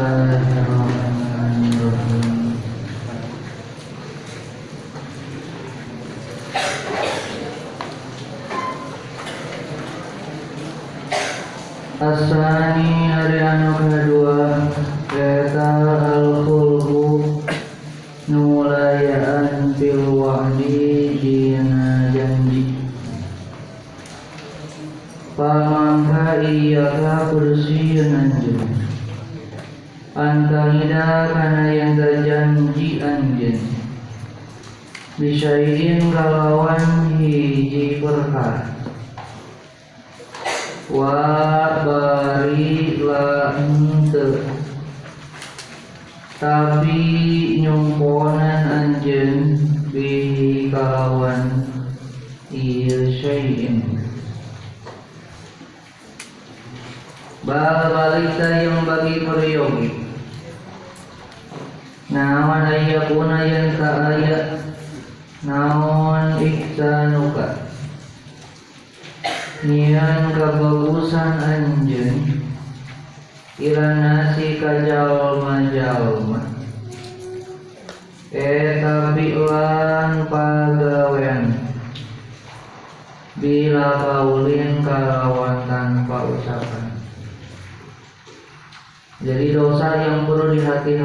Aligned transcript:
嗯 0.00 1.09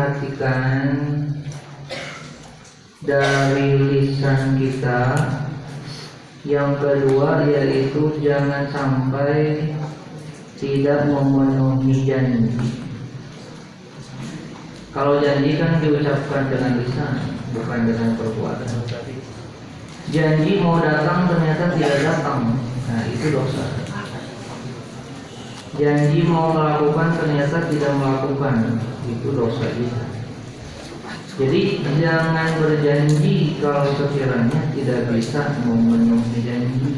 dihati-hatikan 0.06 0.86
Dari 3.06 3.70
lisan 3.78 4.58
kita 4.58 5.14
yang 6.46 6.78
kedua 6.78 7.46
yaitu 7.46 8.18
jangan 8.22 8.70
sampai 8.70 9.74
tidak 10.58 11.10
memenuhi 11.10 12.06
janji. 12.06 12.50
Kalau 14.90 15.22
janji 15.22 15.58
kan 15.62 15.82
diucapkan 15.82 16.50
dengan 16.50 16.82
lisan, 16.82 17.14
bukan 17.54 17.80
dengan 17.90 18.10
perbuatan. 18.18 18.74
Janji 20.10 20.52
mau 20.62 20.82
datang 20.82 21.30
ternyata 21.30 21.78
tidak 21.78 21.98
datang, 22.02 22.58
nah 22.90 23.02
itu 23.10 23.26
dosa. 23.34 23.85
Janji 25.76 26.24
mau 26.24 26.56
melakukan 26.56 27.20
ternyata 27.20 27.68
tidak 27.68 28.00
melakukan, 28.00 28.80
itu 29.12 29.28
dosa 29.36 29.68
juga. 29.76 30.08
Jadi 31.36 31.84
jangan 32.00 32.64
berjanji 32.64 33.60
kalau 33.60 33.84
sekiranya 33.92 34.72
tidak 34.72 35.12
bisa 35.12 35.52
memenuhi 35.68 36.40
janji. 36.48 36.96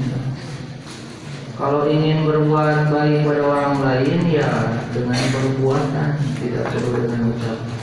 Kalau 1.58 1.90
ingin 1.90 2.22
berbuat 2.30 2.94
baik 2.94 3.26
pada 3.26 3.42
orang 3.42 3.82
lain 3.82 4.30
ya 4.30 4.78
dengan 4.94 5.26
perbuatan, 5.34 6.10
tidak 6.38 6.70
perlu 6.70 7.02
dengan 7.02 7.34
ucapan. 7.34 7.78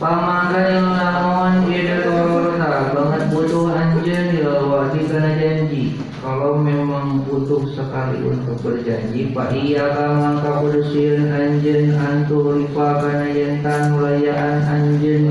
Pamangka 0.00 0.60
yang 0.64 0.92
lamun 0.96 1.68
ida 1.68 2.08
korona 2.08 2.88
banget 2.96 3.22
butuh 3.32 3.68
anjen 3.76 4.32
dilawati 4.32 5.00
karena 5.12 5.36
janji. 5.36 6.00
Kalau 6.26 6.58
memang 6.58 7.22
butuh 7.22 7.70
sekali 7.70 8.18
untuk 8.26 8.58
berjanji, 8.58 9.30
Pak 9.30 9.54
iya 9.54 9.94
kamangka 9.94 10.58
kudusin 10.58 11.30
anjen 11.30 11.94
antu 11.94 12.50
ripa 12.50 12.98
karena 12.98 13.30
yentan 13.30 13.94
mulayaan 13.94 14.58
anjen 14.66 15.24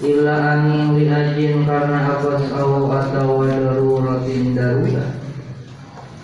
illa 0.00 0.56
angin 0.56 0.96
li 0.96 1.12
anjen 1.12 1.68
karena 1.68 2.08
abas 2.08 2.48
awu 2.56 2.88
atau 2.88 3.44
daruratin 3.44 4.56
darurat. 4.56 5.12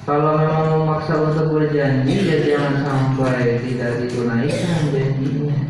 Kalau 0.08 0.40
memang 0.40 0.66
memaksa 0.80 1.20
untuk 1.20 1.60
berjanji, 1.60 2.16
ya 2.24 2.40
jangan 2.40 2.88
sampai 2.88 3.60
tidak 3.60 4.00
ditunaikan 4.00 4.80
janjinya 4.96 5.60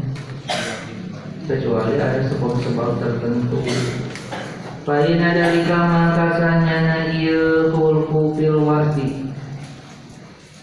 kecuali 1.50 1.98
ada 1.98 2.30
sebab-sebab 2.30 3.02
tertentu. 3.02 3.58
Faina 4.86 5.34
dari 5.34 5.66
mangkasanya 5.66 6.78
na 6.86 6.98
ieu 7.10 7.74
fil 8.38 8.58
wadi. 8.62 9.34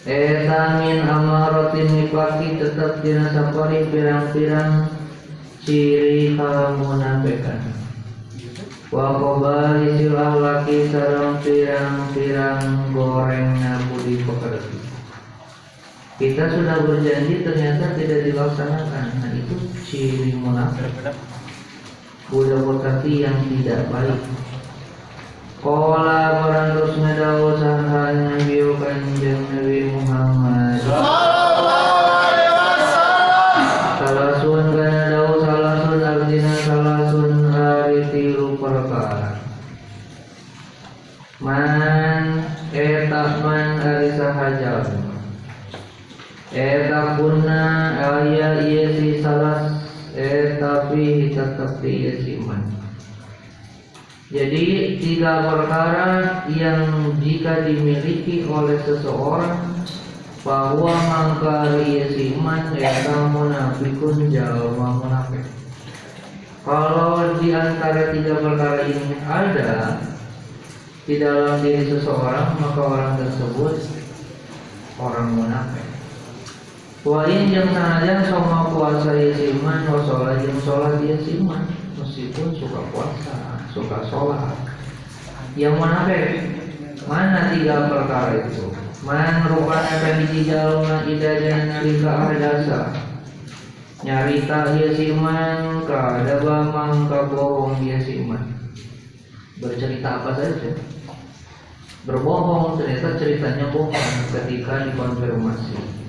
Eta 0.08 0.80
min 0.80 1.04
amaratin 1.04 1.92
nifaki 1.92 2.56
tetap 2.56 3.04
dina 3.04 3.28
sapari 3.36 3.84
pirang-pirang 3.92 4.88
ciri 5.68 6.40
kamunafikan. 6.40 7.68
Wa 8.96 9.12
qabali 9.12 9.92
sil 10.00 10.16
ahlaki 10.16 10.88
sareng 10.88 11.44
pirang-pirang 11.44 12.96
gorengna 12.96 13.76
budi 13.92 14.24
pekerti. 14.24 14.80
Kita 16.16 16.48
sudah 16.48 16.80
berjanji 16.80 17.44
ternyata 17.44 18.00
tidak 18.00 18.24
dilaksanakan. 18.24 19.08
Nah 19.20 19.32
itu 19.36 19.56
ciri 19.84 20.32
munafik. 20.40 21.12
Budak 22.34 22.66
berkati 22.66 23.30
yang 23.30 23.46
tidak 23.46 23.94
baik. 23.94 24.18
Kola 25.62 26.42
berantus 26.42 26.98
medawo 26.98 27.54
sahanya 27.62 28.42
biu 28.50 28.74
kanjeng 28.82 29.38
Nabi 29.54 29.94
Muhammad. 29.94 30.82
Tetap 51.34 51.82
ieu 51.82 52.22
si 52.22 52.40
man. 52.42 52.84
Jadi 54.34 54.98
tiga 54.98 55.46
perkara 55.46 56.42
yang 56.50 57.14
jika 57.22 57.70
dimiliki 57.70 58.50
oleh 58.50 58.82
seseorang 58.82 59.62
bahwa 60.42 60.90
mangkari 60.90 62.02
iman 62.34 62.74
eta 62.74 63.30
munafikun 63.30 64.34
jalma 64.34 64.98
munafik. 64.98 65.46
Kalau 66.66 67.38
di 67.38 67.54
antara 67.54 68.10
tiga 68.10 68.42
perkara 68.42 68.90
ini 68.90 69.22
ada 69.22 70.02
di 71.06 71.22
dalam 71.22 71.62
diri 71.62 71.94
seseorang 71.94 72.58
maka 72.58 72.82
orang 72.82 73.14
tersebut 73.22 73.86
orang 74.98 75.30
munafik. 75.38 75.93
Wa 77.04 77.28
in 77.28 77.52
jeung 77.52 77.68
sanajan 77.76 78.24
sama 78.32 78.72
puasa 78.72 79.12
ieu 79.20 79.36
si 79.36 79.52
iman 79.52 79.84
wa 79.92 80.00
sholat 80.08 80.40
jeung 80.40 80.56
sholat 80.64 81.04
ieu 81.04 81.20
si 81.20 81.36
iman 81.36 81.68
meskipun 82.00 82.56
suka 82.56 82.80
puasa, 82.96 83.60
suka 83.76 84.08
sholat. 84.08 84.56
Yang 85.60 85.84
munafik 85.84 86.24
mana 87.04 87.52
tiga 87.52 87.92
perkara 87.92 88.48
itu? 88.48 88.72
Man 89.04 89.52
rupana 89.52 90.00
kabiji 90.00 90.48
jalma 90.48 91.04
idajan 91.04 91.76
nalika 91.76 92.12
ahdasa 92.24 92.96
Nyarita 94.00 94.72
dia 94.72 94.96
siman 94.96 95.84
Kadaba 95.84 96.72
mangka 96.72 97.28
bohong 97.28 97.84
dia 97.84 98.00
siman. 98.00 98.48
Bercerita 99.60 100.24
apa 100.24 100.40
saja 100.40 100.72
Berbohong 102.08 102.80
ternyata 102.80 103.20
ceritanya 103.20 103.76
bohong 103.76 104.12
ketika 104.32 104.88
dikonfirmasi 104.88 106.03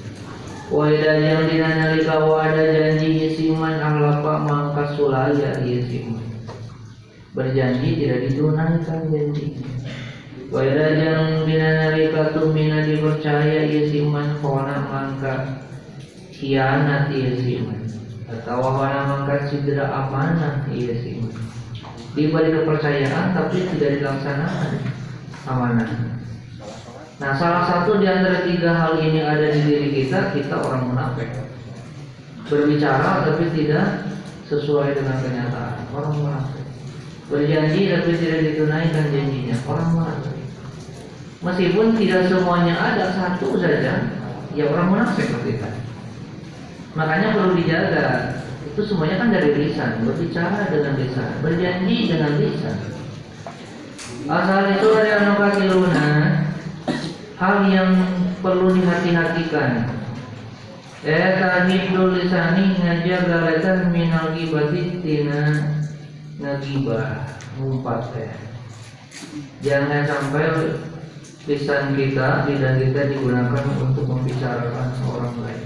Waidah 0.75 1.17
yang 1.23 1.47
dina 1.47 1.71
nalika 1.71 2.19
wada 2.19 2.67
janji 2.67 3.31
siman 3.31 3.79
Ahlapa 3.79 4.43
mangka 4.43 4.99
sulaya 4.99 5.63
dia 5.63 5.79
siman. 5.87 6.27
Berjanji 7.31 8.03
tidak 8.03 8.27
ditunaikan 8.27 9.07
janjinya. 9.07 9.71
Wairajang 10.51 11.47
dina 11.47 11.71
nalika 11.79 12.35
tumina 12.35 12.83
dipercaya 12.83 13.71
ia 13.71 13.87
siman 13.87 14.43
kona 14.43 14.83
mangka 14.91 15.63
hianat 16.45 17.09
iya 17.15 17.31
si 17.41 17.63
iman 17.63 17.81
atau 18.29 18.61
wana 18.61 19.01
mangkat 19.09 19.49
sidra 19.49 19.89
amanah 19.89 20.67
iya 20.69 20.93
si 21.01 21.17
iman 21.17 21.33
diberi 22.13 22.53
kepercayaan 22.53 23.33
tapi 23.33 23.65
tidak 23.73 24.03
dilaksanakan 24.03 24.73
amanah 25.49 25.89
nah 27.23 27.31
salah 27.39 27.63
satu 27.63 28.03
di 28.03 28.07
antara 28.11 28.43
tiga 28.43 28.75
hal 28.75 28.99
ini 28.99 29.23
ada 29.23 29.55
di 29.55 29.61
diri 29.63 29.89
kita 29.95 30.35
kita 30.35 30.59
orang 30.59 30.91
munafik. 30.91 31.31
Berbicara 32.45 33.25
tapi 33.25 33.49
tidak 33.57 34.11
sesuai 34.51 34.99
dengan 34.99 35.17
kenyataan. 35.23 35.89
Orang 35.95 36.13
munafik. 36.21 36.65
Berjanji 37.31 37.89
tapi 37.89 38.11
tidak 38.21 38.41
ditunaikan 38.53 39.05
janjinya. 39.15 39.57
Orang 39.65 39.89
munafik. 39.97 40.37
Meskipun 41.45 41.87
tidak 41.97 42.29
semuanya 42.29 42.75
ada 42.77 43.05
satu 43.17 43.57
saja 43.63 44.11
ya 44.53 44.65
orang 44.69 44.89
munafik 44.93 45.29
kita. 45.29 45.71
Makanya 46.99 47.35
perlu 47.35 47.59
dijaga. 47.59 48.07
Itu 48.75 48.81
semuanya 48.91 49.23
kan 49.23 49.29
dari 49.31 49.55
lisan. 49.55 50.03
Berbicara 50.03 50.67
dengan 50.69 50.95
lisan. 50.99 51.31
Berjanji 51.41 51.97
dengan 52.11 52.33
lisan. 52.43 52.77
Asal 54.25 54.73
itu 54.73 54.87
dari 54.97 55.11
anokasi 55.13 55.65
luna 55.69 56.07
hal 57.45 57.69
yang 57.69 57.93
perlu 58.41 58.73
dihati-hatikan 58.73 59.93
Eta 61.05 61.69
hibdul 61.69 62.17
lisani 62.17 62.81
ngajaga 62.81 63.45
letan 63.45 63.93
minal 63.93 64.33
gibati 64.33 65.05
tina 65.05 65.53
ngagibah 66.41 67.29
ngumpat 67.61 68.09
ya. 68.17 68.33
Jangan 69.61 70.09
sampai 70.09 70.73
lisan 71.45 71.93
kita, 71.93 72.49
lidah 72.49 72.81
kita 72.81 73.01
digunakan 73.13 73.65
untuk 73.85 74.09
membicarakan 74.09 74.97
seorang 74.97 75.37
lain. 75.45 75.65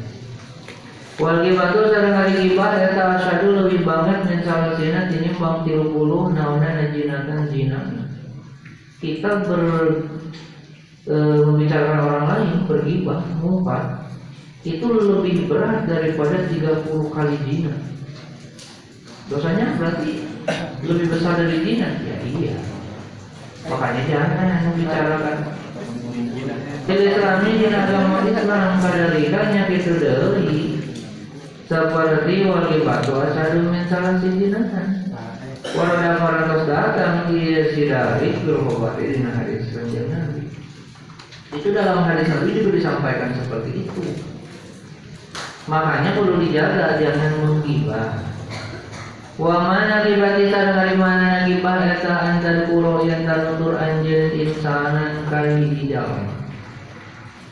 Wal 1.23 1.47
gibatu 1.47 1.87
sareng 1.87 2.19
hari 2.19 2.35
gibah 2.43 2.75
eta 2.75 3.23
asyadu 3.23 3.63
lebih 3.63 3.87
banget 3.87 4.27
min 4.27 4.43
salasina 4.43 5.07
tinimbang 5.07 5.63
30 5.63 6.35
naona 6.35 6.69
najinatan 6.83 7.47
jinana. 7.55 8.11
Kita 8.99 9.47
ber 9.47 9.63
e, 11.08 11.16
membicarakan 11.43 12.00
orang 12.05 12.25
lain, 12.28 12.52
bergibah, 12.69 13.25
ngumpat, 13.40 14.12
itu 14.62 14.87
lebih 14.87 15.49
berat 15.49 15.88
daripada 15.88 16.44
30 16.52 16.84
kali 17.08 17.37
zina. 17.49 17.75
Dosanya 19.32 19.76
berarti 19.81 20.28
lebih 20.84 21.06
besar 21.08 21.40
dari 21.40 21.64
zina. 21.64 21.88
Ya 22.05 22.16
iya. 22.28 22.56
Makanya 23.69 24.02
jangan 24.08 24.60
membicarakan 24.72 25.37
Islami 26.88 27.50
di 27.60 27.69
agama 27.69 28.25
Islam 28.25 28.81
pada 28.81 29.12
likanya 29.12 29.69
itu 29.69 29.93
dari 30.00 30.81
seperti 31.69 32.49
wali 32.49 32.81
batu 32.81 33.12
asal 33.12 33.60
min 33.60 33.84
salah 33.93 34.16
sijinahan. 34.25 35.05
Walau 35.76 36.16
para 36.16 36.64
datang 36.64 37.28
dia 37.28 37.76
sidari 37.76 38.32
dengan 38.40 39.32
hadis 39.37 39.69
kanjeng 39.69 40.08
Nabi. 40.08 40.28
Itu 41.58 41.75
dalam 41.75 42.06
hadis 42.06 42.31
Nabi 42.31 42.55
juga 42.55 42.70
disampaikan 42.78 43.34
seperti 43.34 43.82
itu. 43.82 44.02
Makanya 45.66 46.14
perlu 46.14 46.38
dijaga 46.38 47.02
jangan 47.02 47.32
menggibah. 47.43 48.22
Wa 49.38 49.55
mana 49.62 50.02
gibati 50.06 50.50
sareng 50.50 50.75
dari 50.75 50.94
mana 50.99 51.46
gibah 51.46 51.78
eta 51.82 52.14
antar 52.14 52.66
kuro 52.70 53.06
yang 53.06 53.22
tanutur 53.26 53.75
anjeun 53.78 54.34
insanan 54.34 55.26
kali 55.26 55.75
di 55.75 55.94
jalan. 55.94 56.26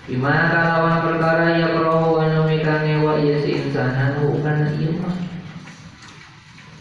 Di 0.06 0.14
mana 0.14 0.50
kalawan 0.50 0.96
perkara 1.02 1.58
ya 1.58 1.74
perahu 1.74 2.22
mikang 2.46 2.86
ngewa 2.86 3.22
ieu 3.22 3.42
si 3.42 3.58
insanan 3.58 4.22
bukan 4.22 4.70
ieu 4.78 4.98
mah. 5.02 5.14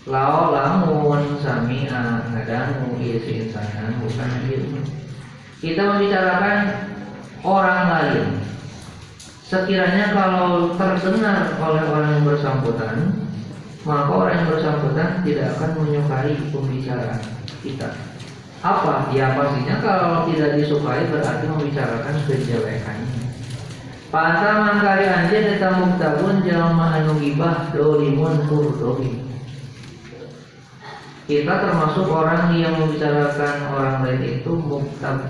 Lao 0.06 0.54
lamun 0.54 1.42
sami 1.42 1.90
ngadangu 1.90 2.98
ieu 3.02 3.18
si 3.22 3.50
insanan 3.50 3.98
bukan 4.02 4.30
ieu 4.50 4.62
mah. 4.74 4.86
Kita 5.62 5.82
membicarakan 5.86 6.58
orang 7.46 7.82
lain 7.94 8.46
Sekiranya 9.46 10.10
kalau 10.10 10.74
terdengar 10.74 11.54
oleh 11.62 11.84
orang 11.86 12.18
yang 12.18 12.26
bersangkutan, 12.26 13.30
maka 13.86 14.10
orang 14.10 14.42
yang 14.42 14.50
bersangkutan 14.58 15.22
tidak 15.22 15.54
akan 15.54 15.86
menyukai 15.86 16.34
pembicaraan 16.50 17.22
kita. 17.62 17.94
Apa? 18.66 19.14
Ya 19.14 19.38
pastinya 19.38 19.78
kalau 19.86 20.26
tidak 20.26 20.58
disukai 20.58 21.06
berarti 21.14 21.46
membicarakan 21.46 22.16
kejelekannya. 22.26 23.22
Panta 24.10 24.52
mangkari 24.66 25.06
anjir 25.06 25.46
eta 25.46 25.78
muktabun 25.78 26.42
jalma 26.42 26.98
anu 26.98 27.14
gibah 27.22 27.70
dolimun 27.70 28.50
kurdohi. 28.50 29.22
Kita 31.30 31.54
termasuk 31.62 32.10
orang 32.10 32.50
yang 32.58 32.82
membicarakan 32.82 33.56
orang 33.78 33.96
lain 34.02 34.42
itu 34.42 34.52
muktab. 34.58 35.30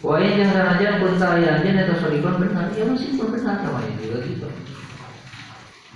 Pokoknya 0.00 0.32
jangan 0.40 0.80
aja 0.80 0.96
pun 0.96 1.12
saya 1.20 1.60
aja 1.60 1.70
atau 1.84 1.96
soribon 2.00 2.40
benar, 2.40 2.72
ya 2.72 2.88
masih 2.88 3.20
pun 3.20 3.36
benar 3.36 3.60
namanya 3.60 3.92
juga 4.00 4.24
gitu. 4.24 4.48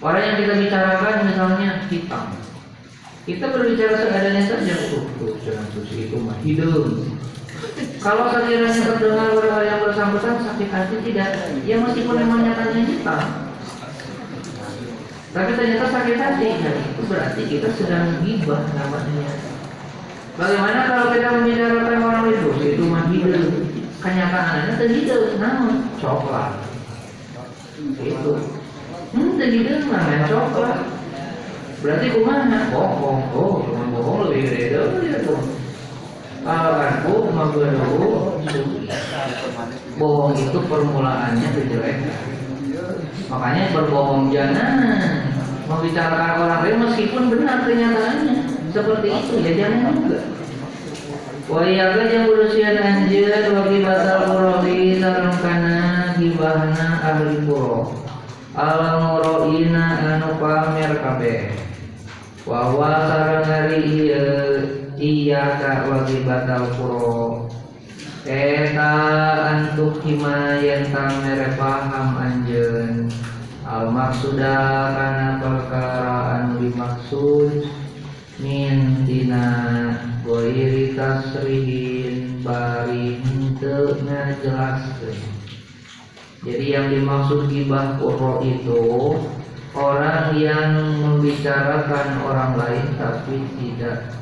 Orang 0.04 0.20
yang 0.20 0.36
kita 0.44 0.54
bicarakan 0.60 1.24
misalnya 1.24 1.68
hitam, 1.88 2.26
kita 3.24 3.46
berbicara 3.48 3.96
seadanya 3.96 4.42
saja 4.44 4.74
tuh, 4.92 5.08
jangan 5.40 5.64
tuh 5.72 5.88
itu 5.88 6.16
mah 6.20 6.36
hidung. 6.44 7.16
Kalau 7.96 8.28
sekiranya 8.28 8.76
terdengar 8.76 9.32
oleh 9.32 9.64
yang 9.64 9.80
bersangkutan 9.80 10.36
sakit 10.36 10.68
hati 10.68 10.96
tidak, 11.08 11.56
ya 11.64 11.80
meskipun 11.80 12.20
memang 12.20 12.44
nyatanya 12.44 12.84
hitam, 12.84 13.24
tapi 15.32 15.50
ternyata 15.56 15.86
sakit 15.88 16.16
hati, 16.20 16.48
ya 16.60 16.72
itu 16.76 17.02
berarti 17.08 17.42
kita 17.48 17.72
sedang 17.72 18.20
gibah 18.20 18.68
namanya. 18.76 19.32
Bagaimana 20.36 20.80
kalau 20.92 21.06
kita 21.16 21.28
membicarakan 21.40 22.00
orang 22.04 22.24
itu, 22.28 22.48
itu 22.76 22.82
mah 22.84 23.08
hidung, 23.08 23.63
kenyataannya 24.04 24.76
tidak 24.76 25.40
namun 25.40 25.88
coklat. 25.96 26.52
Itu. 28.04 28.32
Hmm 29.16 29.32
tidak 29.40 29.88
namanya 29.88 30.28
coklat. 30.28 30.78
Berarti 31.80 32.06
kumana 32.12 32.68
bohong 32.68 33.20
oh 33.32 33.64
cuma 33.64 33.84
bohong 33.92 34.28
lebih 34.28 34.40
gede 34.52 34.60
ya 35.08 35.18
tuh. 35.24 35.40
Alasanku 36.44 37.32
mageru 37.32 38.28
bohong 39.96 40.36
itu 40.36 40.58
permulaannya 40.68 41.48
kejelekan. 41.56 42.20
Makanya 43.32 43.72
berbohong 43.72 44.28
jangan. 44.28 44.76
Membicarakan 45.64 46.44
orang 46.44 46.60
lain 46.60 46.76
meskipun 46.84 47.32
benar 47.32 47.64
kenyataannya. 47.64 48.36
Seperti 48.68 49.08
itu 49.08 49.34
ya 49.40 49.52
jangan 49.64 49.96
juga 49.96 50.20
Waya 51.44 52.00
yang 52.00 52.24
berusia 52.24 52.72
anjir 52.72 53.28
bagi 53.28 53.84
batal 53.84 54.32
murabi 54.32 54.96
sareng 54.96 55.36
kana 55.44 55.76
gibahna 56.16 57.04
ahli 57.04 57.44
puro. 57.44 57.92
Alam 58.56 59.12
muraina 59.12 59.84
anu 60.16 60.40
pamer 60.40 61.04
kabeh. 61.04 61.52
Wa 62.48 62.72
sareng 63.12 63.44
hari 63.44 64.08
iya 64.96 65.60
batal 66.24 66.64
mere 71.20 71.52
paham 71.60 72.24
perkara 75.44 76.56
dimaksud 76.56 77.68
min 78.40 79.04
dina 79.04 79.44
goiri 80.24 80.96
tasrihin 80.96 82.40
bari 82.40 83.20
henteu 83.20 84.00
jadi 86.44 86.64
yang 86.76 86.86
dimaksud 86.92 87.48
gibah 87.48 87.96
kuro 87.96 88.44
itu 88.44 89.16
orang 89.72 90.36
yang 90.36 90.76
membicarakan 91.00 92.20
orang 92.20 92.52
lain 92.60 92.86
tapi 93.00 93.40
tidak 93.56 94.12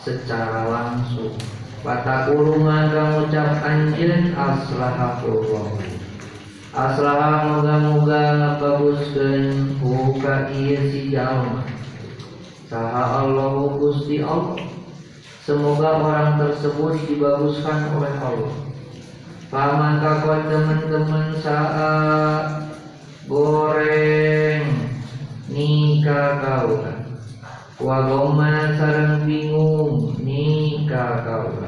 secara 0.00 0.64
langsung. 0.68 1.36
Patakulu 1.78 2.64
kang 2.66 3.22
ucap 3.22 3.62
anjeun 3.62 4.34
aslahapullah 4.34 5.78
Aslaha 6.74 7.46
moga-moga 7.46 8.58
baguskeun 8.58 9.78
buka 9.78 10.50
ieu 10.58 10.90
si 10.90 11.14
jalma 11.14 11.62
Saha 12.66 13.22
Allah 13.22 13.78
Gusti 13.78 14.18
Allah 14.18 14.77
Semoga 15.48 16.04
orang 16.04 16.36
tersebut 16.36 17.08
dibaguskan 17.08 17.96
oleh 17.96 18.12
Allah. 18.20 18.52
Paman 19.48 19.96
kakon 19.96 20.44
teman-teman 20.44 21.32
saat 21.40 22.68
goreng 23.24 24.68
nikah 25.48 26.44
kau 26.44 26.84
Wagoma 27.80 28.76
sarang 28.76 29.24
bingung 29.24 30.20
nikah 30.20 31.24
kau 31.24 31.64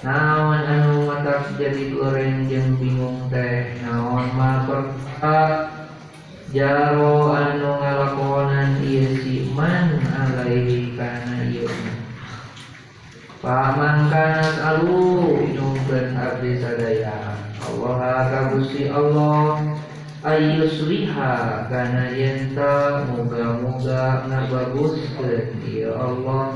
Naon 0.00 0.64
anu 0.64 1.04
matak 1.04 1.60
jadi 1.60 1.92
goreng 1.92 2.48
yang 2.48 2.80
bingung 2.80 3.28
teh 3.28 3.84
Naon 3.84 4.32
ma 4.32 4.64
jaro 6.48 7.36
anu 7.36 7.68
ngalakonan 7.84 8.80
ieu 8.80 9.12
si 9.20 9.52
man 9.52 10.00
alaihi 10.08 10.96
kana 10.96 11.39
Paman 13.40 14.12
kanat 14.12 14.60
alu 14.60 15.32
nyungkeun 15.48 16.12
abdi 16.12 16.60
sadaya. 16.60 17.32
Allah 17.56 18.28
ka 18.28 18.40
Gusti 18.52 18.92
Allah 18.92 19.64
ayyusliha 20.20 21.64
kana 21.72 22.12
yenta 22.12 23.08
muga-muga 23.08 24.28
ngabaguskeun 24.28 25.56
ieu 25.64 25.88
Allah. 25.88 26.52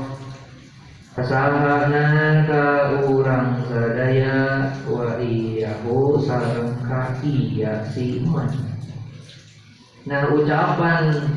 Kasahanan 1.17 2.45
ka 2.45 3.01
urang 3.01 3.65
sadaya 3.65 4.69
wa 4.85 5.17
iyahu 5.17 6.21
sareng 6.21 6.69
ka 6.85 7.17
iya 7.25 7.81
si 7.89 8.21
Nah 10.05 10.21
ucapan 10.29 11.33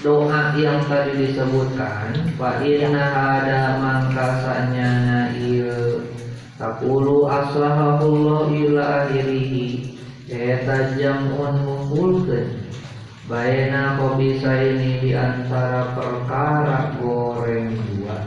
doa 0.00 0.56
yang 0.56 0.80
tadi 0.88 1.28
disebutkan 1.28 2.32
Fa 2.40 2.60
inna 2.64 3.04
ada 3.12 3.76
mangkasanya 3.80 4.90
na 5.04 5.20
iya. 5.36 6.00
Takulu 6.56 7.28
aslahahullah 7.28 8.48
ila 8.48 8.82
akhirihi 9.04 9.96
Eta 10.30 10.96
jam'un 10.96 11.60
mengumpulkan 11.64 12.60
Baina 13.30 13.94
bisa 14.18 14.58
ini 14.58 14.98
di 14.98 15.14
antara 15.14 15.94
perkara 15.94 16.98
goreng 16.98 17.78
dua. 17.78 18.26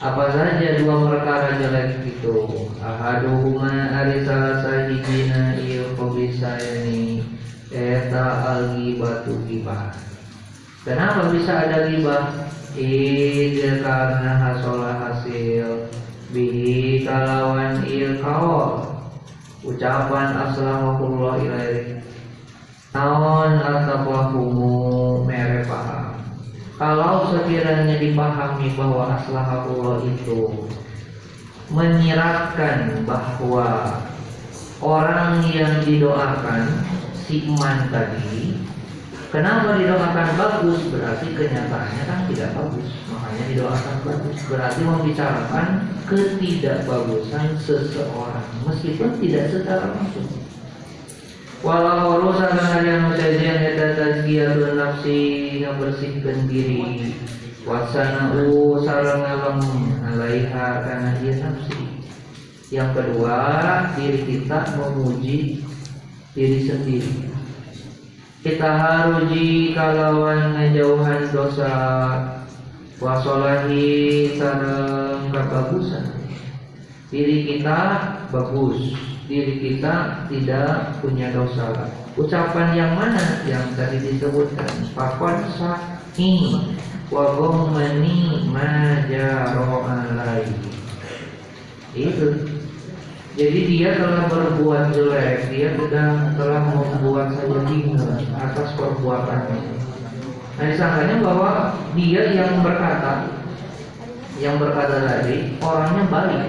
Apa 0.00 0.32
saja 0.32 0.80
dua 0.80 1.04
perkara 1.04 1.60
jelek 1.60 2.00
itu? 2.08 2.64
Ahaduhuma 2.80 3.92
ari 3.92 4.24
salah 4.24 4.64
sahijina 4.64 5.60
ieu 5.60 5.92
bisa 6.16 6.56
ini 6.80 7.28
eta 7.68 8.56
algi 8.56 8.96
batu 8.96 9.36
gibah 9.44 10.13
kenapa 10.84 11.32
bisa 11.32 11.52
ada 11.68 11.88
gibah 11.88 12.30
Id 12.74 13.86
karena 13.86 14.32
hasolah 14.34 14.98
hasil 14.98 15.86
bihi 16.34 17.06
kalawan 17.06 17.86
il 17.86 18.18
kawal 18.18 18.82
ucapan 19.62 20.34
aslamahullah 20.34 21.38
ilaih 21.38 22.02
naon 22.94 23.58
ataqwahumu 23.58 25.22
mere 25.26 25.66
paham. 25.66 26.14
Kalau 26.74 27.30
sekiranya 27.30 28.02
dipahami 28.02 28.74
bahwa 28.74 29.14
aslahullah 29.14 30.02
itu 30.10 30.66
menyiratkan 31.70 33.06
bahwa 33.06 33.98
orang 34.82 35.46
yang 35.54 35.86
didoakan 35.86 36.82
si 37.14 37.46
iman 37.46 37.86
tadi 37.94 38.53
kenapa 39.34 39.74
didoakan 39.74 40.28
bagus? 40.38 40.80
Berarti 40.94 41.26
kenyataannya 41.34 42.02
kan 42.06 42.20
tidak 42.30 42.54
bagus. 42.54 42.88
Makanya 43.10 43.44
didoakan 43.50 43.96
bagus. 44.06 44.38
Berarti 44.46 44.80
membicarakan 44.86 45.66
ketidakbagusan 46.06 47.58
seseorang. 47.58 48.46
Meskipun 48.62 49.18
tidak 49.18 49.50
secara 49.50 49.90
langsung. 49.90 50.30
Walau 51.64 52.20
urusan 52.20 52.60
yang 52.84 53.08
musajian 53.10 53.74
eta 53.74 53.96
tazkiyatun 53.96 54.78
nafsi 54.78 55.18
ngabersihkeun 55.64 56.46
diri. 56.46 57.16
Wasana'u 57.64 58.84
sareng 58.84 59.24
ngalem 59.24 59.58
alaiha 60.04 60.66
kana 60.84 61.16
dia 61.18 61.40
nafsi. 61.40 62.04
Yang 62.68 62.90
kedua, 63.00 63.38
diri 63.96 64.20
kita 64.28 64.76
memuji 64.76 65.64
diri 66.36 66.58
sendiri. 66.68 67.33
Kita 68.44 68.76
haruji 68.76 69.72
kalawan 69.72 70.52
ngejauhan 70.52 71.32
dosa 71.32 71.72
wasolahi 73.00 74.36
sareng 74.36 75.32
kebagusan. 75.32 76.12
Diri 77.08 77.48
kita 77.48 77.80
bagus, 78.28 79.00
diri 79.32 79.64
kita 79.64 80.28
tidak 80.28 81.00
punya 81.00 81.32
dosa. 81.32 81.88
Ucapan 82.20 82.76
yang 82.76 82.92
mana 83.00 83.48
yang 83.48 83.64
tadi 83.80 84.12
disebutkan? 84.12 84.92
Fakon 84.92 85.48
sahi 85.56 86.52
wa 87.08 87.24
ghammani 87.40 88.44
ma 88.52 89.08
jaro 89.08 89.88
alai. 89.88 90.52
Itu. 91.96 92.60
Jadi 93.34 93.60
dia 93.66 93.98
telah 93.98 94.30
berbuat 94.30 94.94
jelek, 94.94 95.50
dia 95.50 95.74
sedang 95.74 96.38
telah 96.38 96.62
membuat 96.70 97.34
saya 97.34 97.66
bingung 97.66 97.98
atas 98.38 98.68
perbuatannya. 98.78 99.74
Nah 100.54 100.64
disangkanya 100.70 101.18
bahwa 101.18 101.50
dia 101.98 102.30
yang 102.30 102.62
berkata, 102.62 103.26
yang 104.38 104.54
berkata 104.62 105.02
tadi 105.02 105.58
orangnya 105.58 106.04
balik 106.06 106.46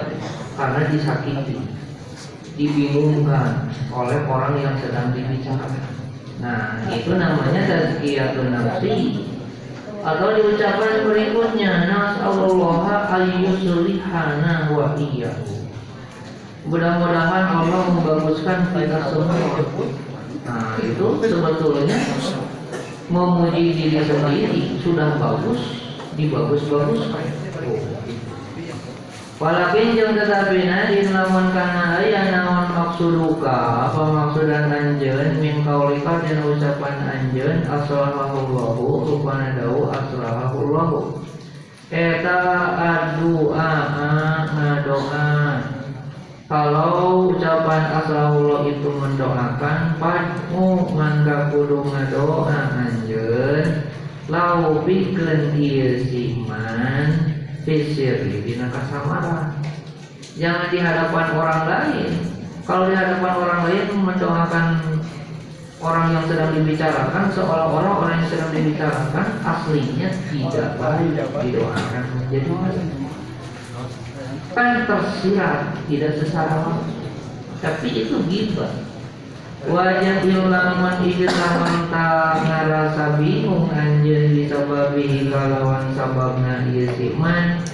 karena 0.54 0.82
disakiti 0.94 1.58
dibingungkan 2.54 3.74
oleh 3.89 4.22
orang 4.30 4.54
yang 4.62 4.75
sedang 4.77 5.10
dibicarakan. 5.10 5.89
Nah, 6.39 6.86
itu 6.92 7.15
namanya 7.15 7.62
tazkiyatun 7.65 8.54
nafsi. 8.54 9.25
Atau 10.06 10.38
diucapkan 10.38 11.10
berikutnya, 11.10 11.89
nas'alullah 11.89 13.10
ayyusulihana 13.10 14.70
wa 14.70 14.94
iyyahu. 14.94 15.55
Mudah-mudahan 16.65 17.45
Allah 17.45 17.81
membaguskan 17.93 18.74
kita 18.74 19.13
semua. 19.13 19.62
Nah, 20.45 20.77
itu 20.81 21.07
sebetulnya 21.22 21.98
memuji 23.05 23.65
diri 23.77 24.01
sendiri 24.01 24.81
sudah 24.81 25.22
bagus, 25.22 25.62
dibagus-baguskan. 26.17 27.25
Walakin 29.36 30.00
jeung 30.00 30.15
tetapi 30.15 30.63
nadin 30.63 31.12
lamun 31.12 31.51
kana 31.51 32.00
aya 32.00 32.31
naon 32.31 32.72
maksuduka 32.72 33.91
apa 33.91 34.01
maksudan 34.07 34.72
anjeun 34.72 35.43
min 35.43 35.60
kaulika 35.60 36.24
dan 36.24 36.39
ucapan 36.39 36.95
anjeun 37.03 37.67
asrahullahu 37.67 39.03
rupana 39.03 39.60
dau 39.60 39.91
asrahullahu 39.91 41.19
eta 41.91 42.39
adua 42.79 43.72
ngadoa 44.55 45.27
kalau 46.46 47.34
ucapan 47.34 47.90
asrahullah 47.90 48.70
itu 48.70 48.86
mendoakan 48.86 49.98
padmu 49.98 50.94
mangga 50.94 51.50
kudu 51.50 51.82
ngadoa 51.90 52.86
anjeun. 52.86 53.90
Lau 54.25 54.82
pikeun 54.82 55.54
ieu 55.54 56.02
siman 56.02 57.38
Fisiri 57.62 58.42
dina 58.42 58.74
kasamaran 58.74 59.54
Jangan 60.34 60.74
di 60.74 60.82
hadapan 60.82 61.28
orang 61.38 61.62
lain. 61.70 62.12
Kalau 62.66 62.90
di 62.90 62.98
hadapan 62.98 63.34
orang 63.38 63.62
lain 63.70 63.86
mendoakan 64.02 64.66
orang 65.78 66.08
yang 66.18 66.25
sedang 66.25 66.50
dibicarakan 66.58 67.30
Seolah-olah 67.30 67.94
orang 68.02 68.14
yang 68.18 68.30
sedang 68.34 68.50
dibicarakan 68.50 69.28
Aslinya 69.46 70.10
tidak 70.34 70.70
baik 70.82 71.14
didoakan 71.14 72.04
menjadi 72.18 72.50
Kan 74.56 74.88
tersirat 74.88 75.84
tidak 75.92 76.16
secara 76.16 76.64
langsung. 76.64 77.12
Tapi 77.60 77.88
itu 77.92 78.16
gibah. 78.32 78.72
Wajah 79.66 80.22
ilaman 80.22 81.02
ieu 81.10 81.26
lamun 81.26 81.90
ta 81.90 82.38
ngarasa 82.38 83.18
bingung 83.18 83.66
anjeun 83.74 84.38
disababi 84.38 85.26
kalawan 85.26 85.90
sababna 85.98 86.70
ieu 86.70 86.86
si 86.94 87.10
man 87.18 87.66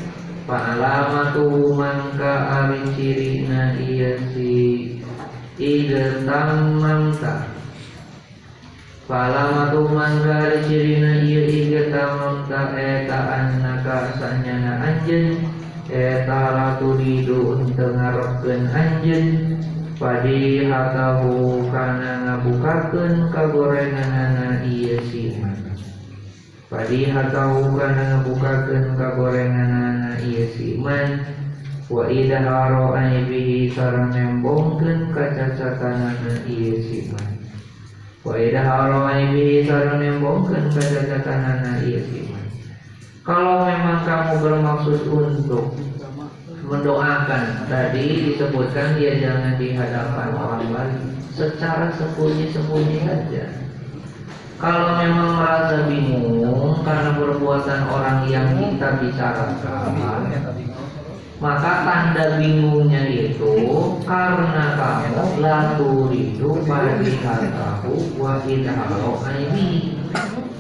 fa 0.48 0.72
alamatu 0.72 1.76
mangka 1.76 2.48
ari 2.64 2.96
cirina 2.96 3.76
ieu 3.76 4.24
si 4.32 4.56
ide 5.60 6.24
tamamta 6.24 7.52
fa 9.04 9.18
alamatu 9.28 9.92
mangka 9.92 10.48
ari 10.48 10.64
cirina 10.72 11.28
ieu 11.28 11.44
ide 11.44 11.92
tamamta 11.92 12.72
eta 12.72 13.20
annaka 13.36 14.16
sanyana 14.16 14.80
anjeun 14.80 15.61
eta 15.92 16.40
ratu 16.56 16.96
didu 16.96 17.68
teu 17.76 17.92
ngarepkeun 17.92 18.64
anjeun 18.72 19.28
Padi 20.02 20.66
hatahu 20.66 21.70
kana 21.70 22.26
ngabukakeun 22.26 23.30
kagorenganana 23.30 24.66
ieu 24.66 24.98
siman. 25.14 25.78
Padi 26.74 27.06
hatahu 27.06 27.78
kana 27.78 28.18
ngabukakeun 28.26 28.98
kagorenganana 28.98 30.18
ieu 30.26 30.50
siman. 30.58 31.22
Wa 31.86 32.10
idharo 32.10 32.98
aibihi 32.98 33.70
sareng 33.78 34.10
nembongkeun 34.10 35.14
kacacatanana 35.14 36.50
ieu 36.50 36.82
siman. 36.82 37.38
Wa 38.26 38.42
idharo 38.42 39.06
aibihi 39.06 39.70
sareng 39.70 40.02
nembongkeun 40.02 40.66
kacacatanana 40.74 41.78
ieu 41.86 42.02
siman. 42.10 42.51
Kalau 43.22 43.70
memang 43.70 44.02
kamu 44.02 44.34
bermaksud 44.42 45.06
untuk 45.06 45.78
mendoakan 46.66 47.70
tadi 47.70 48.34
disebutkan 48.34 48.98
dia 48.98 49.22
jangan 49.22 49.62
di 49.62 49.78
hadapan 49.78 50.28
orang 50.34 50.66
lain. 50.74 51.02
Secara 51.32 51.94
sembunyi-sembunyi 51.94 52.98
saja 53.06 53.46
kalau 54.62 54.94
memang 55.02 55.42
merasa 55.42 55.90
bingung 55.90 56.86
karena 56.86 57.18
perbuatan 57.18 57.82
orang 57.90 58.30
yang 58.30 58.46
kita 58.62 59.02
bicarakan, 59.02 59.98
maka 61.42 61.72
tanda 61.82 62.38
bingungnya 62.38 63.10
itu 63.10 63.54
karena 64.06 64.78
kamu 64.78 65.42
lalu 65.42 65.94
itu 66.14 66.50
tahu 66.62 67.94
wa 68.22 68.38
ini 69.34 69.98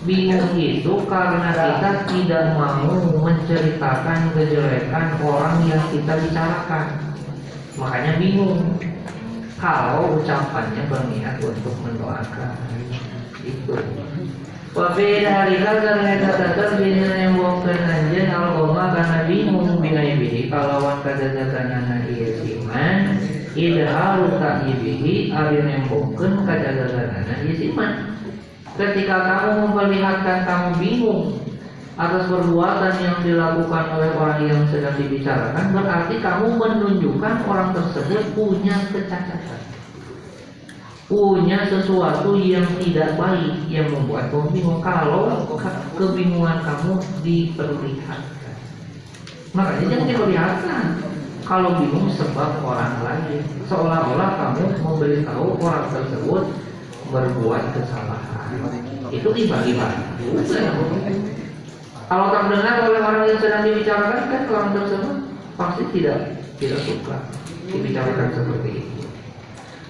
bingung 0.02 0.58
itu 0.58 0.94
karena 1.06 1.54
kita 1.54 1.92
tidak 2.10 2.46
mau 2.58 2.90
menceritakan 3.22 4.34
kejelekan 4.34 5.06
orang 5.22 5.62
yang 5.70 5.84
kita 5.94 6.14
bicarakan. 6.18 6.86
Makanya 7.78 8.12
bingung. 8.18 8.82
Kalau 9.62 10.18
ucapannya 10.18 10.90
berniat 10.90 11.38
untuk 11.38 11.76
mendoakan. 11.86 12.58
Itu. 13.46 13.78
Wafi 14.72 15.28
hari 15.28 15.60
kadar 15.62 16.00
ngeta 16.02 16.32
kadar 16.32 16.70
bina 16.80 17.12
yang 17.14 17.38
bukan 17.38 17.78
anjen 17.78 18.32
karena 18.32 19.20
bingung. 19.30 19.78
Bina 19.78 20.02
ibihi 20.02 20.50
kalawan 20.50 21.04
kadadatan 21.06 21.68
anak 21.70 22.10
iya 22.10 22.38
siman 22.42 23.18
ida 23.58 23.86
haru 23.92 24.40
tak 24.40 24.64
ibihi 24.70 25.34
abin 25.36 25.68
yang 25.68 25.84
bukan 25.92 26.48
kadadatan 26.48 27.10
anak 27.12 27.38
iya 27.44 27.54
siman 27.60 28.11
ketika 28.80 29.18
kamu 29.28 29.68
memperlihatkan 29.68 30.38
kamu 30.48 30.70
bingung 30.80 31.22
atas 32.00 32.24
perbuatan 32.32 32.94
yang 33.04 33.18
dilakukan 33.20 33.86
oleh 34.00 34.10
orang 34.16 34.40
yang 34.48 34.62
sedang 34.72 34.96
dibicarakan 34.96 35.76
berarti 35.76 36.16
kamu 36.24 36.48
menunjukkan 36.56 37.34
orang 37.46 37.70
tersebut 37.76 38.32
punya 38.32 38.76
kecacatan. 38.90 39.62
Punya 41.12 41.68
sesuatu 41.68 42.40
yang 42.40 42.64
tidak 42.80 43.20
baik 43.20 43.68
yang 43.68 43.92
membuat 43.92 44.32
kamu 44.32 44.48
bingung. 44.56 44.80
Kalau 44.80 45.44
kebingungan 46.00 46.64
kamu 46.64 47.04
diperlihatkan. 47.20 48.56
Makanya 49.52 49.86
jangan 49.92 50.08
diperlihatkan. 50.08 50.84
Kalau 51.44 51.76
bingung 51.84 52.08
sebab 52.16 52.64
orang 52.64 53.04
lain. 53.04 53.44
Seolah-olah 53.68 54.40
kamu 54.40 54.64
memberitahu 54.80 55.60
orang 55.60 55.92
tersebut 55.92 56.48
berbuat 57.12 57.64
kesalahan 57.76 58.21
itu 59.12 59.30
dibagi-bagi 59.34 60.04
kalau 62.12 62.28
terdengar 62.28 62.92
oleh 62.92 63.00
orang 63.00 63.24
yang 63.24 63.40
sedang 63.40 63.64
dibicarakan 63.64 64.28
kan 64.28 64.42
orang 64.52 64.70
tersebut 64.76 65.16
pasti 65.56 65.84
tidak 65.96 66.44
tidak 66.60 66.80
suka 66.84 67.18
dibicarakan 67.72 68.28
seperti 68.36 68.70
itu. 68.84 69.08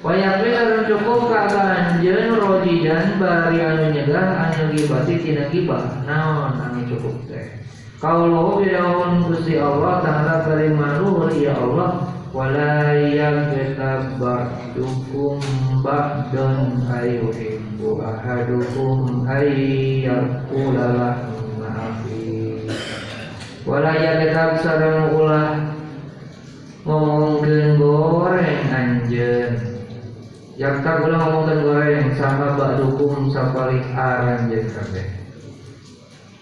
Wayakwi 0.06 0.54
akan 0.54 0.82
cukup 0.86 1.30
keadaan 1.34 2.02
jen 2.02 2.34
dan 2.86 3.06
bari 3.18 3.58
anu 3.62 3.86
nyegah 3.90 4.38
anu 4.38 4.70
gibati 4.70 5.14
tina 5.18 5.50
gibah. 5.50 6.06
Naon 6.06 6.62
anu 6.62 6.86
cukup 6.94 7.26
teh. 7.26 7.58
Kaulahu 7.98 8.62
bidahun 8.62 9.30
Gusti 9.30 9.58
Allah 9.58 10.02
ta'ala 10.06 10.46
kalimanuhur 10.46 11.30
ya 11.38 11.58
Allah 11.58 12.06
wala 12.34 12.98
yaghtab 12.98 14.22
ba'dukum 14.22 15.38
ba'dan 15.86 16.82
ayuhibbu 17.82 17.98
ahadukum 17.98 19.26
ayyakulalah 19.26 21.18
maafi 21.58 22.62
wala 23.66 23.92
yaghtab 23.98 24.62
sareng 24.62 25.18
ulah 25.18 25.58
ngomongkeun 26.86 27.82
goreng 27.82 28.62
anjeun 28.70 29.54
Yakta 30.62 31.02
ulang 31.02 31.26
ngomongkan 31.26 31.60
goreng. 31.66 32.06
Sama 32.22 32.54
bak 32.54 32.78
dukung 32.78 33.34
sapalik 33.34 33.82
aran 33.98 34.46
jadi 34.46 34.70
kabeh. 34.70 35.08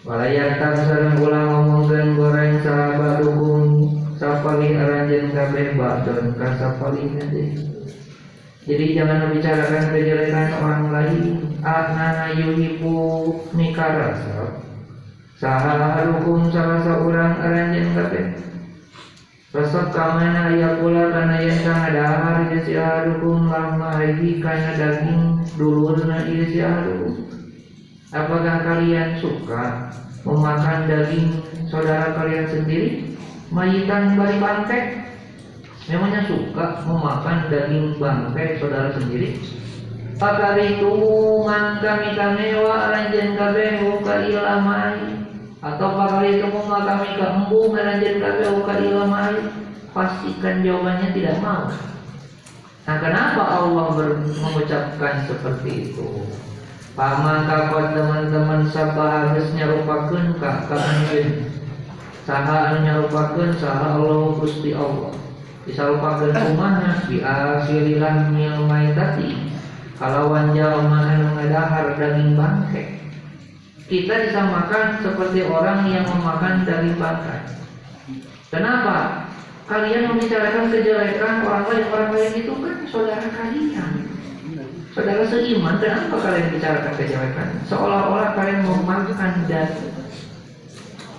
Walayakta 0.03 0.75
sareng 0.75 1.23
ulang 1.23 1.47
ngomongkan 1.47 2.19
goreng. 2.19 2.59
Sama 2.59 2.99
bak 2.99 3.15
dukung 3.23 3.95
sapalik 4.19 4.75
aran 4.75 5.07
jadi 5.07 5.29
kabeh. 5.31 5.65
Bak 5.79 6.03
don 6.03 6.35
kasapalik 6.35 7.07
nanti. 7.15 7.78
Jadi 8.67 8.85
jangan 8.91 9.29
membicarakan 9.29 9.83
kejelekan 9.95 10.49
orang 10.59 10.83
lain. 10.91 11.23
Anana 11.63 12.35
yuhibu 12.35 12.95
mikarasa. 13.55 14.55
Saha 15.39 15.95
harukum 15.95 16.51
salah 16.51 16.83
seorang 16.83 17.39
aran 17.39 17.71
jadi 17.71 17.91
kabeh. 17.95 18.25
Resep 19.49 19.89
kamana 19.89 20.53
ya 20.53 20.77
pula 20.77 21.09
karena 21.09 21.41
yang 21.41 21.65
kang 21.65 21.89
dahar 21.89 22.53
ya 22.53 22.59
si 22.61 22.77
adukum 22.77 23.49
lama 23.49 23.97
lagi 23.97 24.37
karena 24.37 24.77
daging 24.77 25.41
dulu 25.57 25.97
na 26.05 26.21
iya 26.21 26.45
si 26.45 26.59
Apakah 28.13 28.61
kalian 28.61 29.17
suka 29.17 29.89
memakan 30.21 30.85
daging 30.85 31.29
saudara 31.65 32.13
kalian 32.13 32.45
sendiri? 32.45 32.89
Mayitan 33.49 34.13
bari 34.13 34.37
bangkai? 34.37 35.08
Memangnya 35.89 36.21
suka 36.29 36.85
memakan 36.85 37.49
daging 37.49 37.97
bangkai 37.97 38.61
saudara 38.61 38.93
sendiri? 38.93 39.41
Itu 40.61 40.93
mangkami 41.41 42.13
kamewa 42.13 42.93
ranjen 42.93 43.33
kabeh 43.33 43.81
ka 44.05 44.15
ilamai 44.21 45.17
atau 45.59 45.89
kali 45.91 46.39
itu 46.39 46.47
mengalami 46.47 47.09
keembung 47.17 47.73
melanjut 47.73 48.15
kabe 48.21 48.45
uka 48.61 48.73
ilamai 48.79 49.35
pastikan 49.91 50.61
jawabannya 50.61 51.09
tidak 51.11 51.41
mau. 51.41 51.73
Nah 52.85 52.97
kenapa 53.01 53.43
Allah 53.43 54.13
mengucapkan 54.21 55.25
seperti 55.25 55.89
itu? 55.89 56.05
Pamaka 56.93 57.71
kau 57.71 57.95
teman-teman 57.95 58.67
sabah 58.69 59.31
harus 59.33 59.49
nyarupakan 59.55 60.35
kak 60.37 60.67
kanjeng 60.67 61.47
saha 62.27 62.77
nyarupakan 62.83 63.55
saha 63.55 63.97
Allah 63.97 64.35
Gusti 64.35 64.75
Allah 64.75 65.15
bisa 65.69 65.85
lupakan 65.85 66.33
kumana 66.33 67.05
di 67.05 67.21
akhirilah 67.21 68.33
mil 68.33 68.65
maitati 68.65 69.53
kalau 70.01 70.33
wanjal 70.33 70.81
mana 70.89 71.29
ngadahar 71.37 71.93
daging 71.93 72.33
bangkai 72.33 72.97
kita 73.89 74.29
disamakan 74.29 75.01
seperti 75.01 75.45
orang 75.49 75.89
yang 75.89 76.05
memakan 76.05 76.61
daging 76.61 76.97
bangkai. 77.01 77.41
Kenapa? 78.53 79.25
Kalian 79.65 80.13
membicarakan 80.13 80.69
kejelekan 80.73 81.45
orang 81.45 81.65
lain, 81.69 81.85
orang 81.93 82.09
lain 82.13 82.33
itu 82.37 82.53
kan 82.53 82.75
saudara 82.89 83.29
kalian. 83.33 83.91
Saudara 84.93 85.25
seiman, 85.25 85.77
kenapa 85.81 86.17
kalian 86.21 86.53
bicarakan 86.53 86.93
kejelekan? 86.97 87.49
Seolah-olah 87.65 88.37
kalian 88.37 88.65
memakan 88.65 89.33
daging 89.49 89.98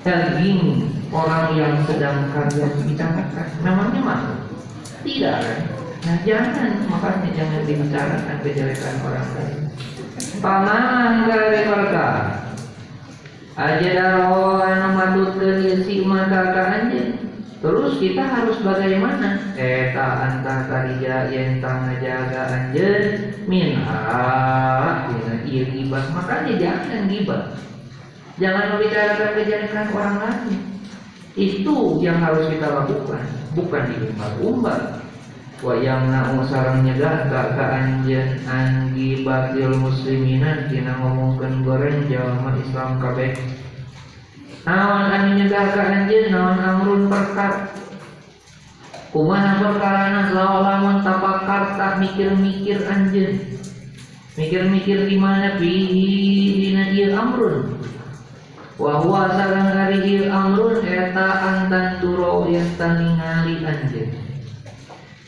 daging 0.01 0.89
orang 1.13 1.57
yang 1.57 1.75
sedang 1.85 2.33
kalian 2.33 2.73
bicarakan. 2.87 3.49
Namanya 3.61 4.01
mana? 4.01 4.33
Tidak 5.05 5.37
kan? 5.41 5.59
Nah 6.01 6.17
jangan, 6.25 6.71
makanya 6.89 7.31
jangan 7.37 7.63
dibicarakan 7.69 8.37
kejelekan 8.41 8.95
orang 9.05 9.29
lain. 9.37 9.61
Paman 10.41 11.29
dari 11.29 11.69
mereka 11.69 12.09
aja 13.61 13.91
daro 13.93 14.57
anu 14.65 14.89
matutkeun 14.97 15.85
si 15.85 16.01
mata 16.09 16.49
anjeun 16.57 17.29
terus 17.61 18.01
kita 18.01 18.25
harus 18.25 18.57
bagaimana 18.65 19.53
eta 19.53 20.07
antah 20.25 20.65
karija 20.65 21.29
yang 21.29 21.61
tang 21.61 21.93
jaga 22.01 22.57
anjeun 22.57 23.37
minha 23.45 24.01
dina 25.13 25.35
ieu 25.45 25.69
gibah 25.69 26.09
makanya 26.17 26.55
jangan 26.57 27.05
gibah 27.05 27.53
jangan 28.41 28.75
membicarakan 28.75 29.31
kejelekan 29.37 29.87
orang 29.93 30.17
lain. 30.19 30.61
Itu 31.39 32.03
yang 32.03 32.19
harus 32.19 32.51
kita 32.51 32.67
lakukan 32.67 33.23
bukan 33.55 33.83
diumbar-umbar 33.95 34.81
wa 35.61 35.75
yamna 35.77 36.27
sarang 36.49 36.83
nyegah 36.83 37.31
ka 37.31 37.65
anjeun 37.71 38.43
anggi 38.49 39.23
batil 39.23 39.77
muslimina 39.79 40.67
tina 40.67 40.99
ngomongkeun 40.99 41.63
goreng 41.63 42.09
jalma 42.11 42.57
Islam 42.59 42.99
kabeh. 42.99 43.37
Naon 44.67 45.07
anu 45.07 45.29
nyegah 45.39 45.67
ka 45.71 45.83
anjeun 45.85 46.35
naon 46.35 46.59
amrun 46.59 47.03
perkar. 47.07 47.77
Kumaha 49.11 49.59
perkarana 49.59 50.31
lamun 50.35 51.03
tapakar 51.03 51.75
tak 51.75 51.99
mikir-mikir 51.99 52.79
anjeun 52.87 53.59
mikir-mikir 54.39 55.11
di 55.11 55.17
mana 55.19 55.59
fihi 55.59 56.63
dina 56.63 56.95
ieu 56.95 57.11
amrun 57.13 57.77
wa 58.81 59.05
huwa 59.05 59.29
sareng 59.29 59.77
ari 59.77 59.99
ieu 60.09 60.33
amrun 60.33 60.81
eta 60.81 61.29
antan 61.45 62.01
turo 62.01 62.49
yang 62.49 62.65
taningali 62.81 63.61
anjeun 63.61 64.31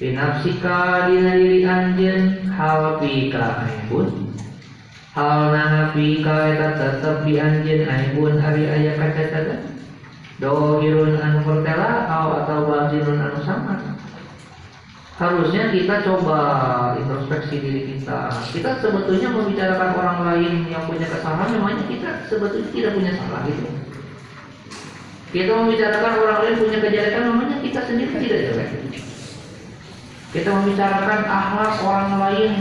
Binafsika 0.02 1.06
dina 1.06 1.38
diri 1.38 1.62
anjen 1.62 2.50
hal 2.50 2.98
pika 2.98 3.62
aibun. 3.62 4.34
Hal 5.14 5.54
nana 5.54 5.94
pika 5.94 6.48
eta 6.50 6.74
tetep 6.74 7.22
di 7.22 7.38
anjen 7.38 7.86
aibun 7.86 8.34
hari 8.40 8.66
ayah 8.66 8.98
kaca 8.98 9.24
tata 9.30 9.56
Dohirun 10.42 11.22
anu 11.22 11.46
pertela 11.46 12.10
atau 12.10 12.66
batinun 12.66 13.20
anu 13.20 13.38
sama 13.46 14.01
harusnya 15.22 15.70
kita 15.70 16.02
coba 16.02 16.40
introspeksi 16.98 17.62
diri 17.62 17.82
kita. 17.94 18.26
Kita 18.50 18.82
sebetulnya 18.82 19.30
membicarakan 19.30 19.90
orang 19.94 20.18
lain 20.26 20.52
yang 20.66 20.82
punya 20.90 21.06
kesalahan, 21.06 21.54
memangnya 21.54 21.86
kita 21.86 22.10
sebetulnya 22.26 22.70
tidak 22.74 22.92
punya 22.98 23.12
salah 23.14 23.46
gitu. 23.46 23.70
Kita 25.32 25.52
membicarakan 25.54 26.12
orang 26.26 26.38
lain 26.42 26.56
punya 26.60 26.78
kejelekan, 26.82 27.22
memangnya 27.30 27.58
kita 27.62 27.80
sendiri 27.86 28.12
tidak 28.18 28.40
jelek. 28.50 28.70
Kita 30.34 30.48
membicarakan 30.50 31.20
akhlak 31.24 31.74
orang 31.86 32.12
lain 32.18 32.52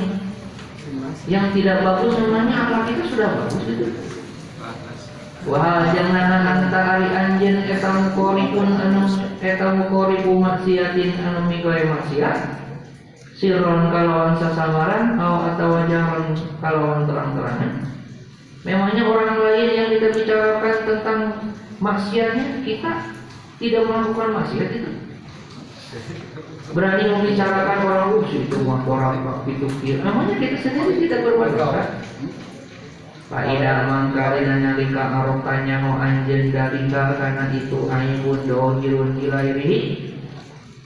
yang 1.26 1.50
tidak 1.58 1.78
bagus, 1.82 2.14
memangnya 2.22 2.56
akhlak 2.62 2.84
kita 2.94 3.04
sudah 3.10 3.30
bagus 3.42 3.64
gitu. 3.66 3.88
Wah, 5.50 5.90
jangan 5.90 6.46
antara 6.46 7.02
anjen 7.02 7.66
eta 7.66 7.90
mukoripun 7.90 8.78
anu 8.78 9.01
eta 9.62 9.78
mukoripu 9.78 10.42
maksiatin 10.42 11.22
anu 11.22 11.46
mikoe 11.46 11.86
maksiat 11.86 12.66
sirron 13.38 13.94
kalawan 13.94 14.34
sasamaran 14.34 15.22
atau 15.22 15.54
atau 15.54 15.68
wajaran 15.78 16.34
kalawan 16.58 17.06
terang-terangan. 17.06 17.86
Memangnya 18.66 19.06
orang 19.06 19.38
lain 19.38 19.70
yang 19.78 19.88
kita 19.94 20.18
bicarakan 20.18 20.76
tentang 20.90 21.20
maksiatnya 21.78 22.66
kita 22.66 22.92
tidak 23.62 23.86
melakukan 23.86 24.30
maksiat 24.42 24.70
itu? 24.82 24.92
Berani 26.74 27.04
membicarakan 27.14 27.80
orang 27.86 28.06
lucu 28.18 28.42
itu 28.42 28.58
orang 28.66 29.46
itu 29.46 29.68
kira. 29.86 30.02
Namanya 30.02 30.42
kita 30.42 30.58
sendiri 30.58 31.06
tidak 31.06 31.30
berbuat 31.30 31.54
Faida 33.32 33.88
mangkalina 33.88 34.60
nalika 34.60 35.08
arokanya 35.08 35.80
no 35.80 35.96
anjen 36.04 36.52
dalika 36.52 37.16
karena 37.16 37.48
itu 37.56 37.88
aibun 37.88 38.44
dohirun 38.44 39.24
ilairihi 39.24 40.12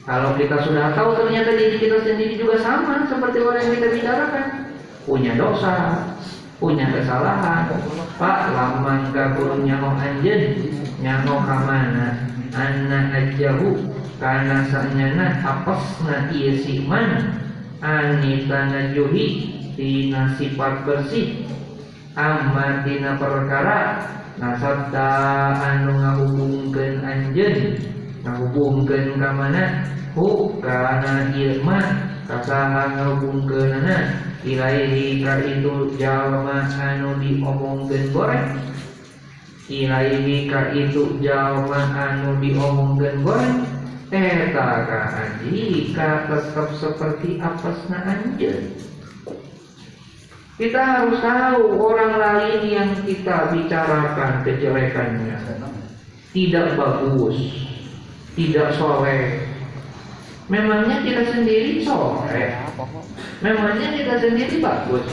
Kalau 0.05 0.37
kita 0.37 0.61
sudah 0.61 0.93
tahu 0.93 1.17
ternyata 1.17 1.57
diri 1.57 1.81
kita 1.81 2.05
sendiri 2.05 2.37
juga 2.37 2.61
sama 2.61 3.09
seperti 3.09 3.41
orang 3.41 3.65
yang 3.65 3.73
kita 3.73 3.87
bicarakan. 3.97 4.47
Punya 5.09 5.33
dosa, 5.33 6.05
punya 6.61 6.85
kesalahan. 6.93 7.73
Pak 8.21 8.53
lamang 8.53 9.09
kaburun 9.09 9.65
nyaho 9.65 9.97
anjen 9.97 10.69
nyaho 11.01 11.41
kamana? 11.41 12.29
Anna 12.53 13.09
ajahu. 13.17 13.89
Karena 14.21 14.61
sanyana 14.69 15.41
apasna 15.41 16.29
iya 16.29 16.53
siman. 16.61 17.41
Anita 17.81 18.69
najuhi 18.69 19.57
tina 19.73 20.37
sifat 20.37 20.85
bersih 20.85 21.49
amat 22.15 22.87
dina 22.87 23.19
perkara 23.19 24.07
nasabda 24.39 25.09
anu 25.59 25.99
ngahubungkeun 25.99 27.03
anjeun. 27.03 27.75
Ngahubungkeun 28.23 29.19
ka 29.19 29.29
mana? 29.35 29.63
Hu 30.15 30.57
kana 30.63 31.35
ieu 31.35 31.59
mah. 31.61 31.83
Kasaha 32.25 32.97
ngahubungkeunana? 32.97 34.23
Ilaihi 34.47 35.21
ka 35.21 35.43
itu 35.43 35.93
jalma 35.99 36.65
anu 36.71 37.19
diomongkeun 37.19 38.15
goreng. 38.15 38.63
Ilaihi 39.67 40.47
ka 40.47 40.71
itu 40.71 41.19
jalma 41.19 41.91
anu 41.93 42.39
diomongkeun 42.39 43.27
goreng. 43.27 43.67
Eta 44.15 44.87
ka 44.87 44.99
anji 45.11 45.91
ka 45.91 46.31
tetep 46.31 46.69
seperti 46.79 47.43
apesna 47.43 47.99
anjeun 48.07 48.94
kita 50.55 50.79
harus 50.79 51.19
tahu 51.19 51.75
orang 51.83 52.15
lain 52.15 52.59
yang 52.71 52.89
kita 53.03 53.51
bicarakan 53.51 54.39
kejelekannya 54.47 55.35
tidak 56.31 56.75
bagus, 56.79 57.37
tidak 58.39 58.75
soleh. 58.79 59.51
Memangnya 60.47 61.01
kita 61.01 61.27
sendiri 61.31 61.83
soleh, 61.83 62.55
memangnya 63.43 63.89
kita 63.99 64.15
sendiri 64.19 64.55
bagus. 64.63 65.05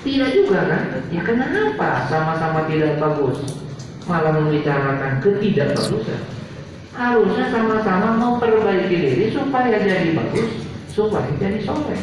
Tidak 0.00 0.30
juga 0.32 0.64
kan? 0.64 0.82
Ya 1.12 1.22
kenapa 1.26 2.06
sama-sama 2.06 2.70
tidak 2.70 2.98
bagus, 3.02 3.42
malah 4.06 4.38
membicarakan 4.38 5.18
ketidakbagusan? 5.18 6.22
Harusnya 6.94 7.46
sama-sama 7.50 8.18
memperbaiki 8.18 8.96
diri 8.96 9.26
supaya 9.34 9.82
jadi 9.82 10.14
bagus, 10.14 10.66
supaya 10.92 11.30
jadi 11.42 11.58
soleh, 11.62 12.00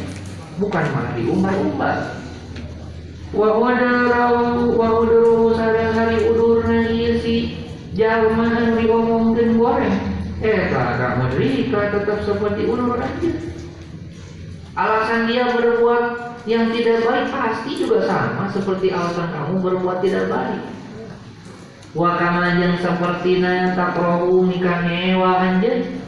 bukan 0.60 0.84
malah 0.94 1.12
diumbar-umbar 1.14 2.17
wa 3.36 3.60
wadarau 3.60 4.72
wa 4.72 4.88
udaru 5.04 5.52
sadahari 5.52 6.24
udurna 6.32 6.88
ieu 6.88 7.20
si 7.20 7.36
jalma 7.92 8.48
anu 8.56 8.80
diomongkeun 8.80 9.60
goreng? 9.60 9.98
Eta 10.38 10.96
ka 10.96 11.08
mereka 11.18 11.92
tetap 11.92 12.18
seperti 12.24 12.70
udur 12.70 12.96
aja. 12.96 13.30
Alasan 14.78 15.26
dia 15.26 15.50
berbuat 15.58 16.04
yang 16.46 16.70
tidak 16.70 17.02
baik 17.02 17.26
pasti 17.34 17.82
juga 17.82 18.06
sama 18.06 18.46
seperti 18.54 18.94
alasan 18.94 19.28
kamu 19.34 19.54
berbuat 19.60 19.98
tidak 20.00 20.30
baik. 20.30 20.62
Wa 21.92 22.14
kama 22.14 22.62
yang 22.62 22.78
seperti 22.78 23.42
na 23.42 23.74
takrohu 23.74 24.46
mika 24.46 24.86
ngewa 24.86 25.32
anjen 25.42 25.98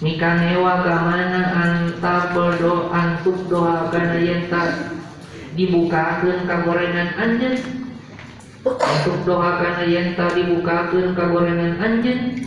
mika 0.00 0.40
ngewa 0.40 0.80
kamana 0.80 1.42
anta 1.52 2.32
berdoa 2.32 2.88
antuk 2.88 3.36
doa 3.52 3.92
kana 3.92 4.16
yang 4.16 4.48
tak 4.48 4.99
dibukakan 5.60 6.48
kagorengan 6.48 7.10
anjen. 7.20 7.60
Untuk 8.60 9.24
doakan 9.24 9.88
yang 9.88 10.16
tak 10.16 10.36
dibukakan 10.36 11.12
kagorengan 11.12 11.80
anjen 11.80 12.44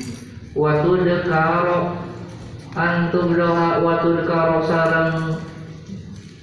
waktu 0.54 1.10
dekaro 1.10 1.98
antum 2.78 3.34
doa 3.34 3.82
waktu 3.82 4.22
dekaro 4.22 4.62
sarang 4.66 5.42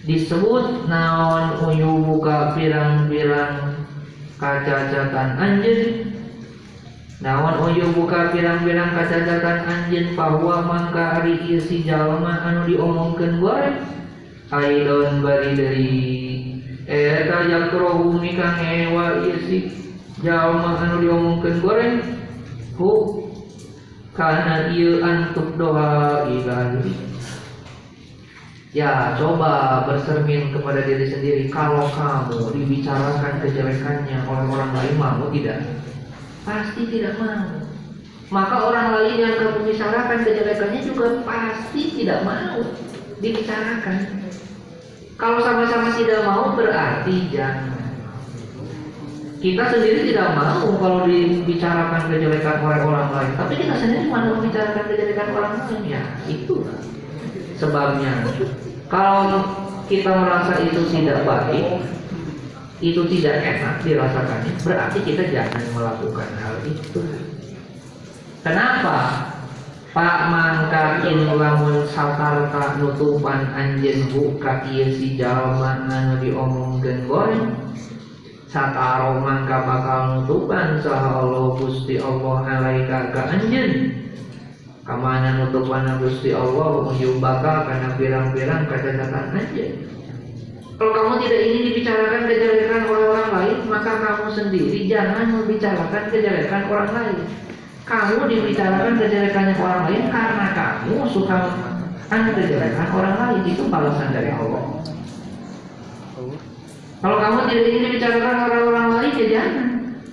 disebut 0.03 0.91
naon 0.91 1.71
uyu 1.71 2.03
buka 2.03 2.55
pirang-pirang 2.55 3.83
kacacatan 4.39 5.39
anjen. 5.39 5.83
Naon 7.23 7.71
uyu 7.71 7.95
buka 7.95 8.35
pirang-pirang 8.35 8.95
kacacatan 8.95 9.59
anjen 9.71 10.19
bahwa 10.19 10.67
mangka 10.67 11.19
hari 11.19 11.39
si 11.63 11.83
jalma 11.87 12.43
anu 12.47 12.67
diomongkeun 12.67 13.39
goreng. 13.39 13.79
Aidon 14.51 15.23
bari 15.23 15.55
dari 15.55 15.95
Eta 16.91 17.47
yakrohu 17.47 18.19
mika 18.19 18.59
ngewa 18.59 19.23
iya 19.23 19.39
si 19.47 19.59
Jalma 20.27 20.75
anu 20.83 20.99
diomongkeun 20.99 21.63
goreng. 21.63 21.95
Hu 22.75 22.91
Karena 24.11 24.75
iya 24.75 24.99
antuk 24.99 25.55
doa 25.55 26.27
ilahi 26.27 26.91
Ya 28.75 29.15
coba 29.15 29.87
bersermin 29.87 30.51
kepada 30.51 30.83
diri 30.83 31.07
sendiri 31.07 31.43
Kalau 31.47 31.87
kamu 31.95 32.59
dibicarakan 32.59 33.39
kejelekannya 33.39 34.27
oleh 34.27 34.47
orang 34.51 34.73
lain 34.75 34.95
mau 34.99 35.31
tidak? 35.31 35.63
Pasti 36.43 36.91
tidak 36.91 37.23
mau. 37.23 37.71
Maka 38.35 38.57
orang 38.67 38.89
lain 38.99 39.17
yang 39.23 39.35
kamu 39.39 39.71
bicarakan 39.71 40.27
kejelekannya 40.27 40.81
juga 40.83 41.23
pasti 41.23 42.03
tidak 42.03 42.27
mau 42.27 42.59
dibicarakan 43.23 44.30
kalau 45.21 45.39
sama-sama 45.45 45.93
tidak 45.93 46.25
mau 46.25 46.57
berarti 46.57 47.29
jangan. 47.29 47.77
Kita 49.41 49.73
sendiri 49.73 50.13
tidak 50.13 50.37
mau 50.37 50.69
kalau 50.77 51.09
dibicarakan 51.09 52.13
kejelekan 52.13 52.61
oleh 52.61 52.81
orang 52.85 53.09
lain, 53.09 53.33
tapi 53.41 53.57
kita 53.57 53.73
sendiri 53.77 54.13
mana 54.13 54.37
membicarakan 54.37 54.85
kejelekan 54.85 55.29
orang 55.33 55.53
lain 55.65 55.81
ya 55.89 56.03
itu 56.29 56.61
sebabnya. 57.57 58.21
Kalau 58.93 59.41
kita 59.89 60.13
merasa 60.13 60.61
itu 60.61 60.85
tidak 60.93 61.25
baik, 61.25 61.89
itu 62.85 63.01
tidak 63.17 63.37
enak 63.41 63.81
dirasakannya, 63.81 64.53
berarti 64.61 64.99
kita 65.09 65.23
jangan 65.33 65.63
melakukan 65.73 66.29
hal 66.41 66.55
itu. 66.69 67.01
Kenapa? 68.45 69.30
Pak 69.91 70.19
mangka 70.31 71.03
in 71.11 71.27
lamun 71.27 71.83
satarta 71.91 72.79
nutupan 72.79 73.51
anjen 73.59 74.07
buka 74.15 74.63
ieu 74.71 74.87
si 74.87 75.19
jalma 75.19 75.83
anu 75.91 76.23
diomongkeun 76.23 77.11
goreng. 77.11 77.51
Sataro 78.47 79.19
mangka 79.19 79.67
bakal 79.67 80.03
nutupan 80.23 80.79
saha 80.79 81.27
Allah 81.27 81.59
Gusti 81.59 81.99
Allah 81.99 82.39
alaika 82.47 83.11
ka 83.11 83.35
anjeun 83.35 83.91
kamana 84.87 85.43
nutupan 85.43 85.87
Gusti 85.99 86.35
Allah 86.39 86.87
ujung 86.91 87.19
bakal 87.19 87.67
kana 87.67 87.95
pirang-pirang 87.99 88.71
kacacatan 88.71 89.27
anjeun 89.43 89.71
kalau 90.79 90.93
kamu 90.97 91.13
tidak 91.27 91.41
ingin 91.45 91.63
dibicarakan 91.67 92.23
kejelekan 92.25 92.83
oleh 92.89 93.07
orang 93.13 93.31
lain 93.37 93.59
maka 93.67 93.93
kamu 94.01 94.27
sendiri 94.39 94.79
jangan 94.87 95.27
membicarakan 95.35 96.05
kejelekan 96.15 96.63
orang 96.71 96.91
lain 96.95 97.19
kamu 97.91 98.31
dibicarakan 98.31 99.03
kejelekannya 99.03 99.59
orang 99.59 99.83
lain 99.91 100.05
karena 100.15 100.47
kamu 100.55 101.11
suka 101.11 101.37
anda 102.07 102.31
kejelekan 102.39 102.87
orang 102.95 103.15
lain 103.19 103.43
itu 103.51 103.67
balasan 103.67 104.15
dari 104.15 104.31
Allah. 104.31 104.79
Kalau 107.01 107.17
kamu 107.19 107.39
tidak 107.51 107.67
ingin 107.67 107.83
dibicarakan 107.91 108.37
orang-orang 108.47 108.89
lain 108.95 109.13
ya 109.19 109.27
jangan. 109.27 109.69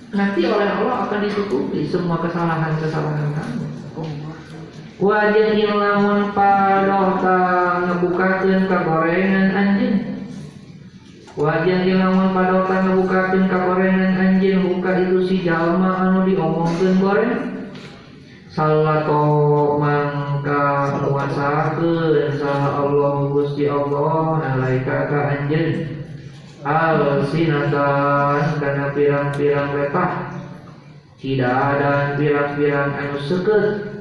Nanti 0.08 0.40
oleh 0.42 0.66
Allah 0.66 1.06
akan 1.06 1.20
ditutupi 1.22 1.86
semua 1.86 2.18
kesalahan-kesalahan 2.18 3.30
kamu. 3.38 3.66
Wajah 4.98 5.54
lamun 5.78 6.34
padoh 6.34 7.22
ta 7.22 7.38
ngabukakeun 7.86 8.66
kagorengan 8.66 9.54
anjeun 9.54 10.18
Wajan 11.38 11.86
ilamun 11.86 12.34
padokan 12.34 12.90
ngabukakeun 12.90 13.46
kagorengan 13.46 14.18
anjeun 14.18 14.74
buka 14.74 14.98
itu 15.06 15.22
si 15.22 15.46
jalma 15.46 15.94
anu 16.02 16.26
diomongkeun 16.26 16.98
goreng 16.98 17.57
Salato 18.58 19.78
mangka 19.78 20.98
nguasakeun 21.06 22.26
saha 22.42 22.82
Allah 22.82 23.30
Gusti 23.30 23.70
Allah 23.70 24.42
alaika 24.42 25.06
ka 25.06 25.20
anjeun 25.30 26.02
al 26.66 27.22
sinatan 27.30 28.58
kana 28.58 28.90
pirang-pirang 28.98 29.78
letah. 29.78 30.42
Tidak 31.22 31.46
ada 31.46 32.18
pirang-pirang 32.18 32.98
anu 32.98 33.22
seket. 33.22 33.94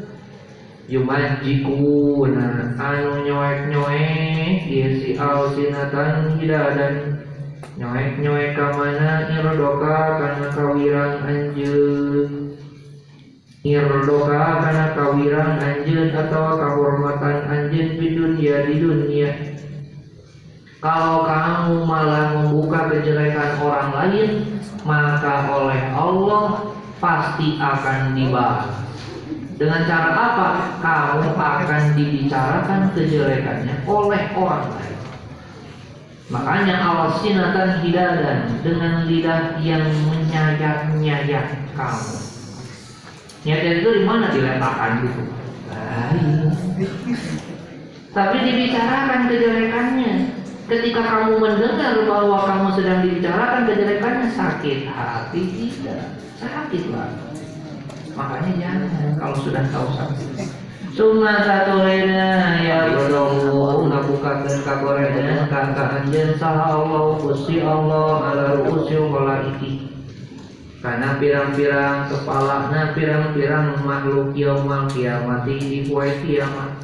Yumajikuna 0.90 2.74
anu 2.82 3.30
nyoek-nyoek 3.30 4.66
ieu 4.74 4.90
si 4.98 5.22
al 5.22 5.54
sinatan 5.54 6.34
tidak 6.42 6.74
ada. 6.74 6.88
Nyoek-nyoek 7.78 8.58
ka 8.58 8.74
mana 8.74 9.30
irdoka 9.30 10.18
kana 10.18 10.50
kawirang 10.50 11.22
anjeun 11.30 12.57
irdoka 13.68 14.64
kana 14.64 14.96
kawirang 14.96 15.60
anjeun 15.60 16.16
atau 16.16 16.56
kehormatan 16.56 17.38
anjeun 17.52 18.00
di 18.00 18.08
dunia 18.16 18.56
di 18.64 18.76
dunia. 18.80 19.32
Kalau 20.80 21.28
kamu 21.28 21.84
malah 21.84 22.38
membuka 22.38 22.88
kejelekan 22.94 23.60
orang 23.60 23.90
lain 23.92 24.30
maka 24.88 25.52
oleh 25.52 25.82
Allah 25.92 26.72
pasti 27.02 27.60
akan 27.60 28.16
dibalas 28.16 28.72
dengan 29.60 29.84
cara 29.90 30.12
apa? 30.16 30.50
Kamu 30.80 31.34
akan 31.36 31.84
dibicarakan 31.98 32.82
kejelekannya 32.96 33.76
oleh 33.84 34.24
orang 34.38 34.66
lain. 34.70 34.98
Makanya 36.28 36.76
awas 36.84 37.24
sinatan 37.24 37.82
hidadan 37.84 38.60
dengan 38.64 39.08
lidah 39.08 39.60
yang 39.64 39.88
menyayat-nyayat 40.12 41.72
kamu 41.74 42.27
nyayat 43.48 43.80
itu 43.80 43.90
di 43.96 44.04
mana 44.04 44.28
diletakkan 44.28 45.08
gitu 45.08 45.22
tapi 48.12 48.38
dibicarakan 48.44 49.32
kejelekannya 49.32 50.12
ketika 50.68 51.02
kamu 51.06 51.40
mendengar 51.40 51.96
bahwa 52.04 52.44
kamu 52.44 52.68
sedang 52.76 53.00
dibicarakan 53.08 53.62
kejelekannya 53.72 54.28
sakit 54.36 54.80
hati 54.92 55.42
tidak 55.48 56.20
sakit 56.36 56.92
lah 56.92 57.08
makanya 58.20 58.52
jangan 58.60 59.16
kalau 59.16 59.38
sudah 59.40 59.64
tahu 59.72 59.88
sakit 59.96 60.52
Suma 60.98 61.46
satu 61.46 61.86
lainnya 61.86 62.58
ya 62.66 62.90
berdoa 62.90 63.86
ngabukakeun 63.86 64.66
kagorengan 64.66 65.46
kangka 65.46 66.02
anjeun 66.02 66.34
saha 66.42 66.74
Allah 66.74 67.22
Gusti 67.22 67.62
Allah 67.62 68.34
ala 68.34 68.66
ruusil 68.66 69.06
malaiki 69.06 69.87
karena 70.78 71.18
pirang-pirang 71.18 72.06
kepalanya 72.06 72.94
pirang-pirang 72.94 73.82
makhluk 73.82 74.30
yaumul 74.38 74.86
kiamat 74.94 75.50
di 75.50 75.82
poe 75.90 76.06
kiamat. 76.22 76.78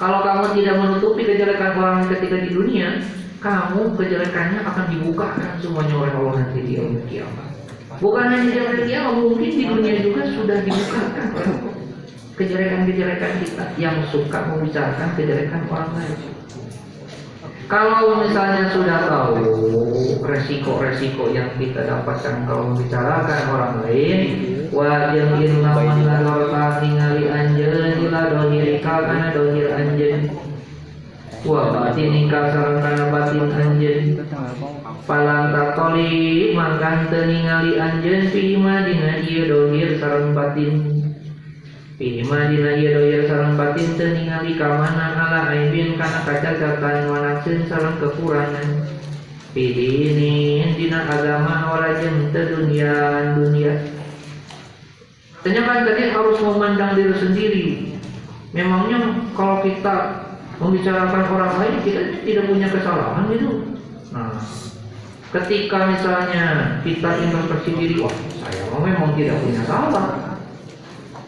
Kalau 0.00 0.24
kamu 0.24 0.56
tidak 0.58 0.76
menutupi 0.80 1.22
kejelekan 1.28 1.76
orang 1.76 2.08
ketika 2.08 2.40
di 2.40 2.50
dunia 2.56 3.04
kamu 3.38 3.92
kejelekannya 4.00 4.64
akan 4.64 4.84
dibukakan 4.88 5.50
semuanya 5.60 5.94
oleh 5.98 6.12
Allah 6.16 6.34
nanti 6.40 6.60
di 6.64 6.72
yaumul 6.80 7.04
kiamat. 7.04 7.48
Bukan 8.00 8.24
hanya 8.32 8.48
di 8.48 8.52
yaumul 8.56 8.80
kiamat 8.88 9.14
mungkin 9.20 9.50
di 9.52 9.64
dunia 9.68 9.94
juga 10.00 10.22
sudah 10.32 10.58
dibukakan. 10.64 11.26
Kejelekan-kejelekan 12.32 13.32
kita 13.44 13.64
yang 13.76 13.96
suka 14.08 14.38
membicarakan 14.48 15.12
kejelekan 15.20 15.68
orang 15.68 15.92
lain 16.00 16.31
kalau 17.72 18.20
misalnya 18.20 18.68
sudah 18.68 19.08
tahu 19.08 19.40
resiko-resiko 20.20 21.32
yang 21.32 21.56
kita 21.56 21.88
dapatkan 21.88 22.44
kalau 22.44 22.68
membicarakan 22.68 23.40
orang 23.48 23.74
lain 23.88 24.18
wajib 24.68 25.32
lamun 25.64 26.04
lalorta 26.04 26.84
ningali 26.84 27.32
anjeun 27.32 27.96
ila 28.04 28.28
dohirika 28.28 29.08
kana 29.08 29.32
dohir 29.32 29.72
anjeun. 29.72 30.36
Wa 31.48 31.72
batinika 31.72 32.52
sareng 32.52 32.84
kana 32.84 33.04
batin 33.08 33.48
anjeun. 33.48 34.20
Palang 35.08 35.56
tatoli 35.56 36.52
mangkan 36.52 37.08
teu 37.08 37.24
ningali 37.24 37.80
anjeun 37.80 38.28
fi 38.28 38.60
madina 38.60 39.16
ieu 39.24 39.48
dohir 39.48 39.96
sareng 39.96 40.36
batin 40.36 40.91
Pima 42.00 42.48
dina 42.48 42.72
ieu 42.72 42.88
dohir 42.96 43.28
sareng 43.28 43.52
batin 43.60 44.00
teu 44.00 44.16
ningali 44.16 44.56
ka 44.56 44.80
mana 44.80 45.12
ala 45.12 45.40
aibin 45.52 46.00
kana 46.00 46.24
kacacatan 46.24 47.04
wanakseun 47.12 47.68
sareng 47.68 48.00
kekurangan 48.00 48.88
Pidinin 49.52 50.72
dina 50.80 51.04
agama 51.04 51.76
walajem 51.76 52.32
teu 52.32 52.48
dunia 52.48 52.92
dunia 53.36 53.76
Ternyata 55.44 55.84
tadi 55.84 56.02
harus 56.16 56.38
memandang 56.40 56.96
diri 56.96 57.12
sendiri 57.12 57.64
Memangnya 58.56 59.28
kalau 59.36 59.60
kita 59.60 59.96
membicarakan 60.56 61.24
orang 61.28 61.54
lain 61.60 61.76
kita 61.84 62.24
tidak 62.24 62.44
punya 62.48 62.68
kesalahan 62.72 63.28
gitu 63.28 63.76
Nah 64.16 64.32
ketika 65.32 65.92
misalnya 65.92 66.44
kita 66.80 67.20
introspeksi 67.20 67.70
diri 67.76 67.96
Wah 68.00 68.16
saya 68.40 68.64
memang 68.80 69.12
tidak 69.12 69.36
punya 69.44 69.60
salah 69.68 70.31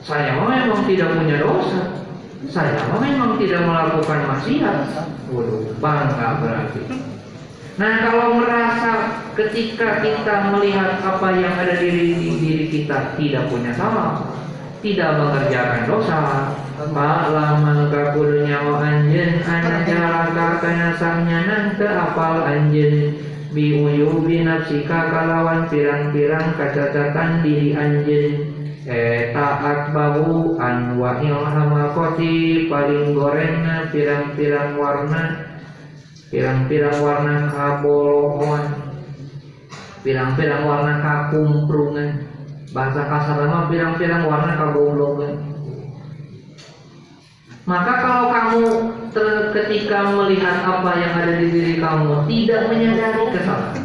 saya 0.04 0.36
memang 0.36 0.84
tidak 0.84 1.16
punya 1.16 1.40
dosa. 1.40 2.04
Saya 2.44 2.76
memang 3.00 3.40
tidak 3.40 3.64
melakukan 3.64 4.20
maksiat. 4.28 4.78
Waduh, 5.32 5.72
bangga 5.80 6.44
berarti. 6.44 6.80
Nah, 7.74 7.92
kalau 8.06 8.38
merasa 8.38 8.92
ketika 9.34 9.98
kita 10.04 10.54
melihat 10.54 11.00
apa 11.02 11.28
yang 11.34 11.56
ada 11.56 11.74
di 11.80 11.90
diri, 11.90 12.68
kita 12.70 13.18
tidak 13.18 13.50
punya 13.50 13.72
salah, 13.74 14.30
tidak 14.78 15.18
mengerjakan 15.18 15.82
dosa, 15.88 16.20
malah 16.94 17.58
mangka 17.58 18.14
nyawa 18.14 18.78
anjen 18.78 19.42
ana 19.42 19.82
jalaka 19.82 20.62
kana 20.62 20.88
samnyanan 20.94 21.74
teu 21.74 21.90
apal 21.90 22.46
anjen 22.46 23.18
biuyubi 23.50 24.46
nafsika 24.46 25.10
kalawan 25.10 25.66
pirang-pirang 25.66 26.54
kacacatan 26.54 27.42
diri 27.42 27.74
anjen 27.74 28.53
Eta 28.84 29.48
akbahu 29.64 30.60
an 30.60 31.00
wahil 31.00 31.40
hamakoti 31.40 32.68
paling 32.68 33.16
gorengna 33.16 33.88
pirang-pirang 33.88 34.76
warna 34.76 35.22
pirang-pirang 36.28 37.00
warna 37.00 37.48
kaboloan 37.48 38.64
pirang-pirang 40.04 40.68
warna 40.68 41.00
kakumprungan. 41.00 42.28
Bahasa 42.76 43.06
kasar 43.06 43.38
nama 43.40 43.72
pirang-pirang 43.72 44.28
warna 44.28 44.52
kagoblongan 44.58 45.34
maka 47.64 47.92
kalau 48.04 48.28
kamu 48.28 48.64
ketika 49.56 50.12
melihat 50.12 50.60
apa 50.68 50.90
yang 51.00 51.16
ada 51.16 51.32
di 51.40 51.48
diri 51.48 51.74
kamu 51.80 52.28
tidak 52.28 52.68
menyadari 52.68 53.24
kesalahan. 53.32 53.80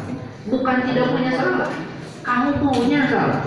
Bukan 0.51 0.77
tidak 0.83 1.07
punya 1.15 1.31
salah 1.39 1.71
kamu 2.25 2.49
punya 2.59 3.01
salah 3.07 3.41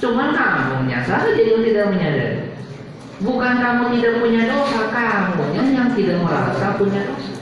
Cuman 0.00 0.32
kamunya 0.32 1.04
saja 1.04 1.36
yang 1.36 1.60
tidak 1.60 1.92
menyadari. 1.92 2.56
Bukan 3.20 3.52
kamu 3.60 3.84
tidak 4.00 4.12
punya 4.24 4.42
dosa, 4.48 4.80
kamunya 4.88 5.62
yang 5.76 5.88
tidak 5.92 6.18
merasa 6.24 6.66
punya 6.80 7.00
dosa. 7.04 7.32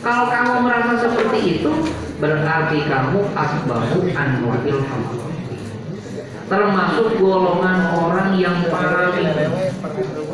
Kalau 0.00 0.24
kamu 0.32 0.54
merasa 0.64 0.92
seperti 1.04 1.38
itu, 1.60 1.72
berarti 2.16 2.78
kamu 2.88 3.20
asbahu 3.36 3.98
anwa'il 4.12 4.80
Termasuk 6.44 7.08
golongan 7.20 7.78
orang 7.92 8.36
yang 8.36 8.56
paling 8.68 9.32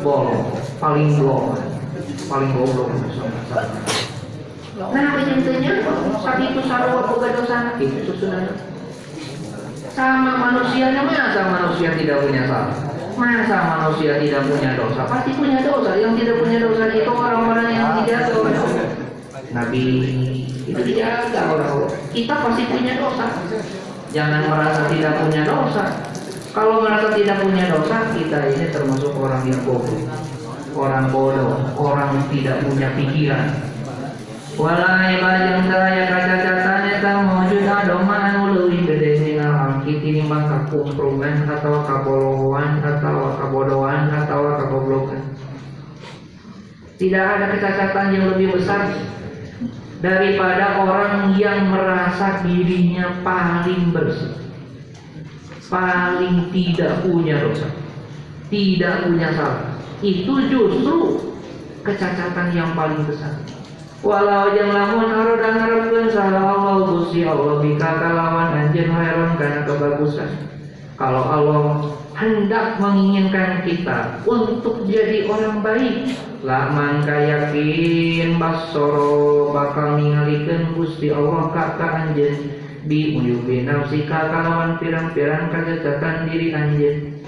bolong, 0.03 0.43
paling 0.79 1.09
bolong, 1.19 1.59
paling 2.27 2.51
goblok 2.55 2.91
Nah, 4.81 5.13
intinya 5.23 5.73
saat 6.19 6.39
itu 6.41 6.59
sarwa 6.65 7.05
boga 7.05 7.29
dosa 7.37 7.77
itu 7.77 8.01
sudah 8.17 8.70
sama 9.91 10.31
manusianya 10.39 11.03
masa 11.03 11.41
manusia 11.51 11.91
tidak 11.99 12.23
punya 12.23 12.47
salah? 12.47 12.75
Masa 13.19 13.57
manusia 13.75 14.17
tidak 14.23 14.47
punya 14.47 14.71
dosa? 14.79 15.01
Pasti 15.03 15.31
punya 15.35 15.59
dosa. 15.61 15.91
Yang 15.99 16.13
tidak 16.23 16.35
punya 16.39 16.57
dosa 16.63 16.83
itu 16.95 17.11
orang-orang 17.11 17.67
yang 17.75 17.89
tidak 18.01 18.31
dosa. 18.31 18.83
Nabi 19.51 19.83
itu 20.63 20.79
dijaga 20.79 21.41
orang 21.51 21.91
kita 22.15 22.33
pasti 22.39 22.63
punya 22.71 22.93
dosa. 22.95 23.25
Jangan 24.15 24.41
merasa 24.47 24.81
tidak 24.87 25.13
punya 25.27 25.41
dosa. 25.43 25.83
Kalau 26.51 26.83
merasa 26.83 27.07
tidak 27.15 27.37
punya 27.43 27.63
dosa 27.67 27.97
kita 28.15 28.39
ini 28.55 28.65
termasuk 28.71 29.11
orang 29.19 29.43
yang 29.43 29.59
bodoh. 29.67 29.99
Orang 30.71 31.11
bodoh 31.11 31.67
orang 31.75 32.15
tidak 32.31 32.63
punya 32.63 32.95
pikiran. 32.95 33.71
Walai 34.59 35.19
bajang 35.23 35.63
saya 35.71 36.03
kaca 36.11 36.35
catanya 36.43 36.93
tak 36.99 37.15
mewujud 37.23 37.63
adoma 37.65 38.15
anu 38.35 38.67
leuwih 39.81 39.97
gede 39.97 40.21
minal 40.21 40.21
angkit 40.21 40.21
ini 40.21 40.21
mah 40.29 40.43
kakumprungan 40.45 41.49
atau 41.49 41.75
kaboloan 41.85 42.81
atau 42.81 43.17
kabodohan 43.37 44.13
atau 44.13 44.41
kagoblokan. 44.61 45.21
Tidak 47.01 47.25
ada 47.25 47.45
kecacatan 47.57 48.07
yang 48.13 48.25
lebih 48.29 48.53
besar 48.53 48.93
daripada 50.05 50.85
orang 50.85 51.33
yang 51.33 51.73
merasa 51.73 52.45
dirinya 52.45 53.09
paling 53.25 53.89
bersih, 53.89 54.37
paling 55.65 56.53
tidak 56.53 57.01
punya 57.01 57.41
dosa, 57.41 57.69
tidak 58.53 59.09
punya 59.09 59.33
salah. 59.33 59.65
Itu 60.05 60.33
justru 60.45 60.97
kecacatan 61.81 62.53
yang 62.53 62.77
paling 62.77 63.01
besar. 63.09 63.40
Walau 64.01 64.57
yang 64.57 64.73
lamun 64.73 65.13
arodan 65.13 65.61
ngarepkeun 65.61 66.09
salah 66.09 66.57
Allah 66.57 66.89
Gusti 66.89 67.21
Allah 67.21 67.61
bika 67.61 68.01
kalawan 68.01 68.49
anjeun 68.49 68.89
heron 68.89 69.37
karena 69.37 69.61
kebagusan. 69.61 70.31
Kalau 70.97 71.21
Allah 71.21 71.65
hendak 72.17 72.81
menginginkan 72.81 73.61
kita 73.61 74.25
untuk 74.25 74.89
jadi 74.89 75.29
orang 75.29 75.61
baik, 75.61 76.17
laman 76.41 77.05
kayakin 77.05 78.41
basoro 78.41 79.53
bakal 79.53 80.01
ningalikeun 80.01 80.73
Gusti 80.73 81.13
Allah 81.13 81.53
ka 81.53 81.77
ka 81.77 81.87
anjeun 82.01 82.57
bi 82.89 83.21
uyubi 83.21 83.69
nafsika 83.69 84.33
kalawan 84.33 84.81
pirang-pirang 84.81 85.53
kecacatan 85.53 86.25
diri 86.25 86.49
anjeun. 86.57 87.21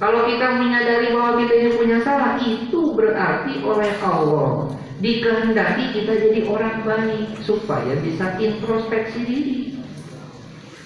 Kalau 0.00 0.24
kita 0.24 0.48
menyadari 0.56 1.12
bahwa 1.12 1.44
kita 1.44 1.54
ini 1.60 1.70
punya 1.76 2.00
salah, 2.00 2.40
itu 2.40 2.96
berarti 2.96 3.60
oleh 3.60 3.92
Allah 4.00 4.72
dikehendaki 5.00 5.92
kita 5.92 6.12
jadi 6.16 6.40
orang 6.48 6.80
baik 6.84 7.36
supaya 7.44 7.94
bisa 8.00 8.36
introspeksi 8.40 9.20
diri. 9.24 9.56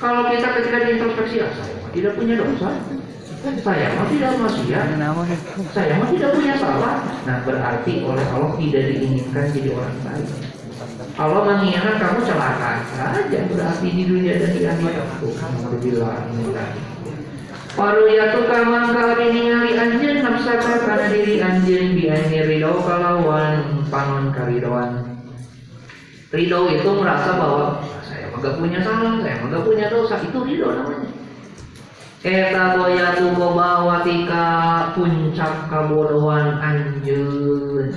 Kalau 0.01 0.33
kita 0.33 0.49
ketika 0.57 0.79
diintrospeksi, 0.89 1.45
ah, 1.45 1.53
saya 1.53 1.77
tidak 1.93 2.13
punya 2.17 2.35
dosa, 2.41 2.73
saya 3.61 3.87
mah 3.97 4.07
tidak 4.09 4.33
maksiat, 4.41 4.87
saya 5.77 5.93
mah 6.01 6.09
tidak 6.09 6.31
punya 6.37 6.55
salah. 6.57 7.05
Nah 7.29 7.37
berarti 7.45 8.05
oleh 8.05 8.27
Allah 8.33 8.53
tidak 8.57 8.83
diinginkan 8.97 9.45
jadi 9.53 9.69
orang 9.77 9.97
baik. 10.05 10.29
Allah 11.21 11.43
menginginkan 11.45 12.01
kamu 12.01 12.21
celaka 12.25 12.73
saja 12.97 13.41
berarti 13.45 13.89
di 13.93 14.03
dunia 14.09 14.41
dan 14.41 14.51
di 14.57 14.65
akhirat. 14.65 15.05
Alhamdulillah. 15.21 16.17
Paruyatu 17.71 18.51
kamang 18.51 18.91
kali 18.91 19.31
ningali 19.31 19.79
anjeun 19.79 20.27
nafsaka 20.27 20.83
kana 20.83 21.07
diri 21.07 21.39
anjeun 21.39 21.95
bi 21.95 22.11
anjeun 22.11 22.47
ridho 22.51 22.83
kalawan 22.83 23.87
panon 23.87 24.35
karidoan. 24.35 25.07
Ridho 26.35 26.61
itu 26.67 26.91
merasa 26.99 27.39
bahwa 27.39 27.79
saya 28.03 28.27
mah 28.35 28.39
gak 28.43 28.59
punya 28.59 28.83
salah, 28.83 29.23
saya 29.23 29.39
mah 29.43 29.49
gak 29.55 29.65
punya 29.67 29.87
dosa, 29.87 30.19
itu 30.19 30.39
ridho 30.43 30.69
namanya. 30.71 31.11
Eta 32.21 32.77
boyatu 32.77 33.33
bawa 33.39 34.05
tika 34.05 34.47
puncak 34.93 35.71
kabodohan 35.73 36.59
anjeun. 36.59 37.89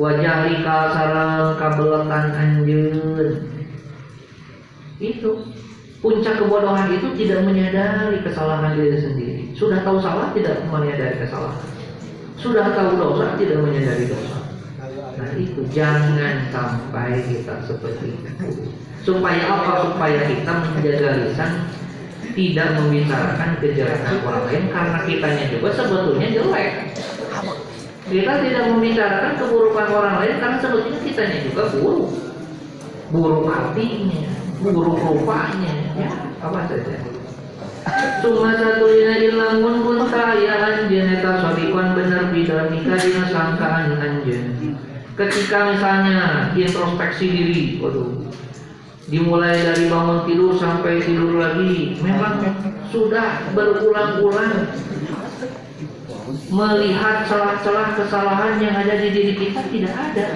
Wajah 0.00 0.36
rika 0.48 0.78
sareng 0.96 1.60
kabeletan 1.60 2.26
anjeun. 2.34 3.30
Itu 4.96 5.44
puncak 6.00 6.40
kebodohan 6.40 6.88
itu 6.96 7.12
tidak 7.16 7.44
menyadari 7.44 8.24
kesalahan 8.24 8.72
diri 8.76 8.98
sendiri. 9.00 9.42
Sudah 9.52 9.84
tahu 9.84 10.00
salah 10.00 10.32
tidak 10.32 10.64
menyadari 10.72 11.20
kesalahan. 11.20 11.60
Sudah 12.40 12.72
tahu 12.72 12.96
dosa 12.96 13.36
tidak 13.36 13.60
menyadari 13.60 14.08
dosa. 14.08 14.40
Nah 15.20 15.30
itu 15.36 15.60
jangan 15.68 16.48
sampai 16.48 17.20
kita 17.28 17.60
seperti 17.68 18.16
itu. 18.16 18.64
Supaya 19.04 19.44
apa? 19.44 19.92
Supaya 19.92 20.24
kita 20.24 20.52
menjaga 20.72 21.10
lisan 21.20 21.68
tidak 22.32 22.68
membicarakan 22.80 23.60
kejelekan 23.60 24.16
orang 24.24 24.44
lain 24.48 24.64
karena 24.72 24.98
kitanya 25.04 25.44
juga 25.52 25.68
sebetulnya 25.76 26.28
jelek. 26.32 26.72
Kita 28.08 28.32
tidak 28.42 28.64
membicarakan 28.72 29.32
keburukan 29.36 29.88
orang 29.92 30.14
lain 30.24 30.34
karena 30.40 30.58
sebetulnya 30.58 30.98
kitanya 31.04 31.38
juga 31.44 31.62
buruk. 31.76 32.08
Buruk 33.10 33.50
hatinya, 33.50 34.39
buruk 34.60 35.00
rupanya, 35.00 35.72
ya 35.96 36.10
apa 36.44 36.68
saja. 36.68 36.96
Cuma 38.20 38.52
satu 38.52 38.92
dina 38.92 39.16
ilamun 39.16 39.80
pun 39.80 39.98
kaya 40.12 40.54
anjen 40.60 41.16
eta 41.16 41.40
sodikon 41.40 41.96
bener 41.96 42.28
bidanika 42.28 42.94
dina 43.00 43.24
sangkaan 43.32 43.96
anjen. 43.96 44.76
Ketika 45.16 45.76
misalnya 45.76 46.48
introspeksi 46.56 47.26
diri, 47.28 47.62
waduh, 47.80 48.24
dimulai 49.08 49.60
dari 49.60 49.88
bangun 49.92 50.24
tidur 50.24 50.56
sampai 50.56 51.04
tidur 51.04 51.36
lagi, 51.36 52.00
memang 52.00 52.40
sudah 52.88 53.52
berulang-ulang 53.52 54.72
melihat 56.50 57.26
celah-celah 57.26 58.00
kesalahan 58.00 58.62
yang 58.62 58.74
ada 58.80 58.94
di 58.96 59.08
diri 59.12 59.34
kita 59.34 59.60
tidak 59.68 59.92
ada. 59.92 60.26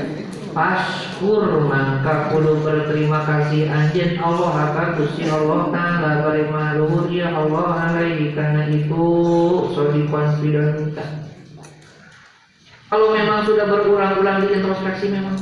Paskur 0.54 1.66
maka 1.66 2.30
kudu 2.30 2.62
berterima 2.62 3.26
kasih. 3.26 3.66
Anjen 3.66 4.14
Allah 4.22 4.70
akan 4.70 4.88
Gusti 5.02 5.26
Allah 5.26 5.66
Ta'ala 5.74 6.10
Barima 6.22 6.78
luhur 6.78 7.10
ya 7.10 7.34
Allah 7.34 7.90
alaihi 7.90 8.30
Karena 8.38 8.70
itu 8.70 9.04
sodikon 9.74 10.38
bidanika 10.38 11.26
Kalau 12.86 13.10
memang 13.10 13.42
sudah 13.42 13.66
berulang-ulang 13.66 14.46
di 14.46 14.48
introspeksi 14.54 15.10
memang 15.10 15.34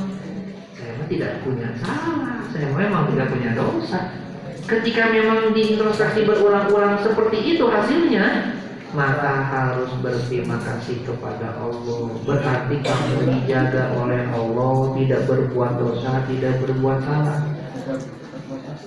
Saya 0.73 1.05
tidak 1.05 1.45
punya 1.45 1.69
salah. 1.77 2.41
Saya 2.49 2.73
memang 2.73 3.13
tidak 3.13 3.29
punya 3.29 3.53
dosa. 3.53 4.17
Ketika 4.65 5.13
memang 5.13 5.53
di 5.53 5.77
introspeksi 5.77 6.25
berulang-ulang 6.25 7.05
seperti 7.05 7.37
itu 7.53 7.69
hasilnya 7.69 8.57
maka 8.93 9.33
harus 9.49 9.89
berterima 10.05 10.61
kasih 10.61 11.01
kepada 11.01 11.57
Allah. 11.57 12.13
Berarti 12.21 12.75
kamu 12.79 13.17
dijaga 13.25 13.97
oleh 13.97 14.21
Allah, 14.29 14.93
tidak 14.93 15.21
berbuat 15.25 15.71
dosa, 15.81 16.21
tidak 16.29 16.61
berbuat 16.61 17.01
salah. 17.01 17.41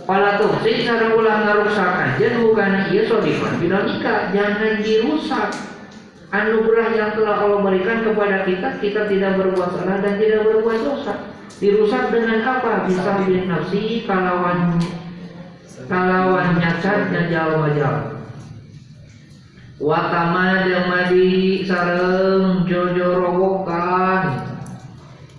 Pala 0.06 0.38
tuh, 0.38 0.54
sih 0.62 0.86
cara 0.86 1.10
ulang 1.18 1.42
ngarusak 1.42 1.90
aja 1.90 2.38
bukan 2.38 2.94
iya 2.94 3.02
sodifan 3.10 3.58
bila 3.58 3.82
nikah, 3.82 4.30
jangan 4.30 4.78
dirusak. 4.80 5.50
Anugerah 6.30 6.88
yang 6.94 7.10
telah 7.18 7.42
Allah 7.42 7.60
berikan 7.66 8.06
kepada 8.06 8.46
kita, 8.46 8.78
kita 8.78 9.10
tidak 9.10 9.32
berbuat 9.42 9.70
salah 9.74 9.98
dan 9.98 10.14
tidak 10.22 10.46
berbuat 10.46 10.78
dosa. 10.86 11.14
Dirusak 11.58 12.14
dengan 12.14 12.46
apa? 12.46 12.86
Bisa 12.86 13.26
bin 13.26 13.50
nafsi, 13.50 14.06
kalawan 14.06 14.78
kalawan 15.86 16.58
nyacatnya 16.58 17.30
jauh-jauh 17.30 18.15
Watama 19.76 20.64
madi 20.88 21.60
sareng 21.68 22.64
jojo 22.64 23.20
rowokan 23.20 24.56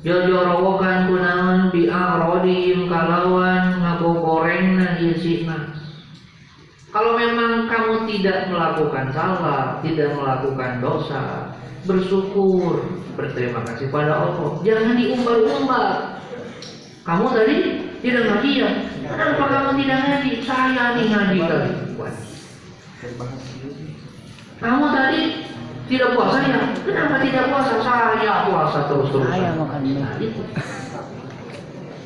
Jojo 0.06 0.38
rowokan 0.46 1.10
kunaon 1.10 1.74
arodim 1.74 2.86
kalawan 2.86 3.82
ngabokorengna 3.82 5.02
ieu 5.02 5.42
nas. 5.50 5.74
Kalau 6.94 7.18
memang 7.18 7.66
kamu 7.66 8.06
tidak 8.06 8.54
melakukan 8.54 9.10
salah, 9.10 9.82
tidak 9.82 10.14
melakukan 10.14 10.86
dosa, 10.86 11.52
bersyukur, 11.90 12.86
berterima 13.18 13.66
kasih 13.66 13.90
pada 13.90 14.22
Allah. 14.22 14.62
Jangan 14.62 14.96
diumbar-umbar. 14.96 16.22
Kamu 17.04 17.26
tadi 17.34 17.58
tidak 18.06 18.24
ngaji 18.30 18.52
ya? 18.62 18.70
Kenapa 19.02 19.46
kamu 19.50 19.72
tidak 19.82 20.00
ngaji? 20.06 20.32
Saya 20.46 20.84
nih 20.94 21.06
ngaji 21.10 21.40
tadi. 21.42 21.72
Kamu 24.58 24.86
tadi 24.90 25.46
tidak 25.86 26.18
puasa 26.18 26.42
ya? 26.42 26.60
Kenapa 26.82 27.16
tidak 27.22 27.46
puasa? 27.54 27.74
Saya 27.78 28.36
puasa 28.50 28.80
terus-terusan. 28.90 29.30
Saya 29.30 29.52
makan 29.54 29.82
Nah, 30.02 30.18
itu. 30.18 30.44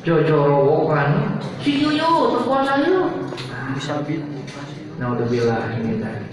Jojo 0.04 0.36
rowokan. 0.44 1.40
Si 1.64 1.80
Yuyu, 1.80 2.36
terpuasa 2.36 2.84
yuk. 2.84 3.32
Bisa 3.72 4.04
bin. 4.04 4.20
Nah, 5.00 5.16
udah 5.16 5.26
bilang 5.32 5.72
ini 5.80 5.96
tadi. 5.96 6.26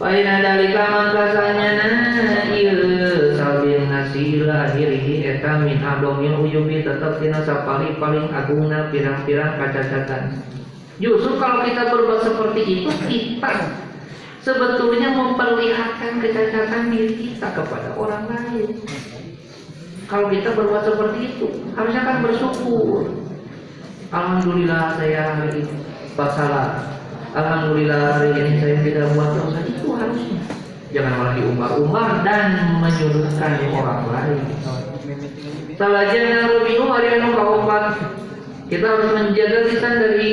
Paina 0.00 0.40
dalika 0.40 0.84
mangkasanya 0.88 1.68
na 1.76 1.88
ieu 2.56 3.36
sabin 3.36 3.84
nasila 3.92 4.72
dirihi 4.72 5.28
eta 5.28 5.60
min 5.60 5.76
adomil 5.76 6.40
uyubi 6.40 6.80
tetap 6.80 7.20
tina 7.20 7.44
sapali 7.44 8.00
paling 8.00 8.32
agungna 8.32 8.88
pirang-pirang 8.88 9.60
kacacatan. 9.60 10.40
Justru 10.96 11.36
kalau 11.36 11.68
kita 11.68 11.92
berbuat 11.92 12.20
seperti 12.24 12.60
itu 12.64 12.88
kita 13.12 13.52
sebetulnya 14.40 15.12
memperlihatkan 15.12 16.20
kecacatan 16.20 16.92
diri 16.92 17.14
kita 17.16 17.52
kepada 17.52 17.92
orang 17.96 18.24
lain. 18.28 18.80
Kalau 20.08 20.26
kita 20.26 20.58
berbuat 20.58 20.82
seperti 20.82 21.18
itu, 21.36 21.48
harusnya 21.76 22.02
kan 22.02 22.16
bersyukur. 22.26 23.14
Alhamdulillah 24.10 24.98
saya 24.98 25.38
hari 25.38 25.62
ini 25.62 25.74
salah. 26.18 26.98
Alhamdulillah 27.30 28.18
hari 28.18 28.34
ini 28.34 28.52
saya 28.58 28.76
tidak 28.82 29.14
buat 29.14 29.38
dosa 29.38 29.60
itu 29.62 29.86
harusnya. 29.94 30.42
Jangan 30.90 31.12
malah 31.14 31.34
diumbar-umbar 31.38 32.26
dan 32.26 32.74
menyudutkan 32.82 33.62
orang 33.70 34.02
lain. 34.10 34.42
Salahnya 35.78 36.50
lebih 36.50 36.82
hari 36.90 37.22
yang 37.22 37.30
kita 38.66 38.86
harus 38.86 39.10
menjaga 39.14 39.58
lisan 39.66 39.94
dari 39.98 40.30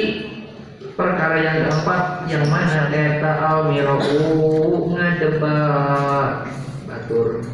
perkara 0.98 1.38
yang 1.38 1.58
keempat 1.70 2.26
yang 2.26 2.46
mana 2.50 2.90
eta 2.90 3.32
al 3.38 3.70
mirabu 3.70 4.90
ngadebat 4.98 6.50
batur. 6.90 7.46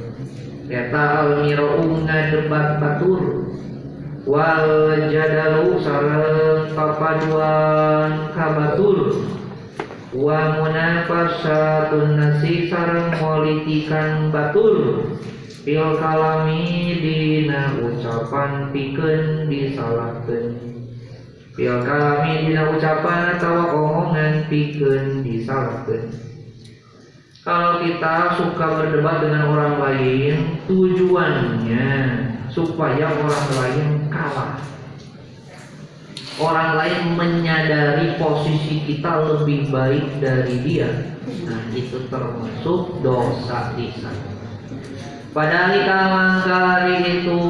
Eta 0.71 1.03
almiro 1.19 1.83
ngadebat 2.07 2.79
batur. 2.79 3.51
Wal 4.23 4.95
jadalu 5.11 5.83
sareng 5.83 6.71
papaduan 6.71 8.31
kabatur. 8.31 9.27
Wa 10.15 10.63
munafasatun 10.63 12.15
nasi 12.15 12.71
sareng 12.71 13.11
politikan 13.19 14.31
batur. 14.31 15.03
Pil 15.67 15.99
kalami 15.99 16.95
dina 16.99 17.75
ucapan 17.79 18.71
pikeun 18.71 19.47
disalahkeun 19.47 20.72
Pil 21.53 21.85
kalami 21.85 22.49
dina 22.49 22.73
ucapan 22.73 23.37
atau 23.37 23.77
omongan 23.77 24.49
pikeun 24.49 25.21
disalahkeun 25.21 26.09
Kalau 27.45 27.85
kita 27.85 28.39
suka 28.41 28.65
berdebat 28.81 29.21
dengan 29.21 29.53
orang 29.53 29.75
lain 29.77 30.57
Tujuannya 30.65 31.89
supaya 32.53 33.09
orang 33.09 33.47
lain 33.57 33.87
kalah. 34.13 34.61
Orang 36.37 36.77
lain 36.77 37.17
menyadari 37.17 38.17
posisi 38.17 38.85
kita 38.85 39.21
lebih 39.21 39.73
baik 39.73 40.21
dari 40.21 40.61
dia. 40.61 40.89
Nah 41.45 41.61
itu 41.73 42.09
termasuk 42.09 43.01
dosa 43.01 43.73
lisan 43.77 44.17
Padahal 45.33 45.81
kali 46.45 46.97
itu 47.21 47.41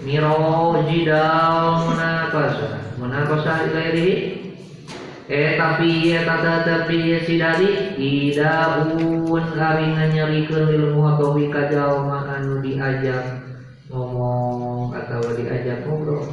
miro 0.00 0.80
jidal 0.88 1.84
munafasa 1.84 2.96
munafasa 2.96 3.68
ilairi? 3.68 4.40
Eh 5.30 5.54
tapi 5.54 6.10
ya 6.10 6.26
kata 6.26 6.66
tapi 6.66 7.22
si 7.22 7.38
dari 7.38 7.94
tidak 7.94 8.90
un 8.98 9.44
kami 9.54 9.94
nyerikeun 9.94 10.74
ilmu 10.74 11.06
atau 11.06 11.38
wika 11.38 11.70
jalma 11.70 12.26
anu 12.26 12.58
diajak 12.58 13.38
ngomong 13.86 14.90
atau 14.90 15.22
diajak 15.38 15.86
ngobrol. 15.86 16.26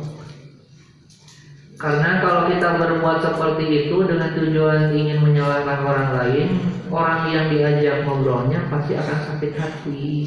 Karena 1.77 2.25
kalau 2.25 2.49
kita 2.49 2.73
berbuat 2.81 3.21
seperti 3.21 3.65
itu 3.85 4.01
dengan 4.09 4.33
tujuan 4.33 4.97
ingin 4.97 5.21
menyalahkan 5.21 5.85
orang 5.85 6.09
lain, 6.17 6.47
orang 6.89 7.29
yang 7.29 7.45
diajak 7.53 8.01
ngobrolnya 8.01 8.65
pasti 8.65 8.97
akan 8.97 9.17
sakit 9.29 9.53
hati. 9.61 10.25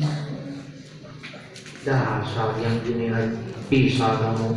Dasar 1.81 2.53
yang 2.61 2.76
gini 2.85 3.09
bisa 3.72 4.09
kamu. 4.20 4.49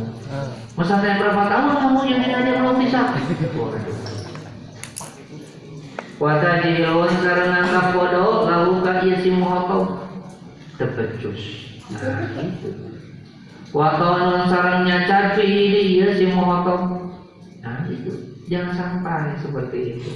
Masa 0.76 1.00
saya 1.00 1.16
berapa 1.16 1.42
tahun 1.48 1.72
kamu 1.72 2.00
yang 2.10 2.20
ini 2.20 2.34
aja 2.36 2.52
belum 2.60 2.76
bisa? 2.84 3.00
Wata 6.20 6.50
jilun 6.62 7.10
karena 7.24 7.46
nangkap 7.64 7.86
bodoh 7.96 8.46
lalu 8.46 8.72
kaki 8.86 9.10
si 9.24 9.30
muhakau 9.34 10.04
tepecus. 10.76 11.42
Nah 11.90 12.28
itu. 12.38 12.70
Waton 13.74 14.46
sarang 14.46 14.86
nyacar 14.86 15.34
di 15.34 15.50
iya 15.98 16.14
si 16.14 16.30
mohotom. 16.30 17.10
Nah 17.58 17.90
itu 17.90 18.38
jangan 18.46 19.02
sampai 19.02 19.34
seperti 19.42 19.98
itu. 19.98 20.12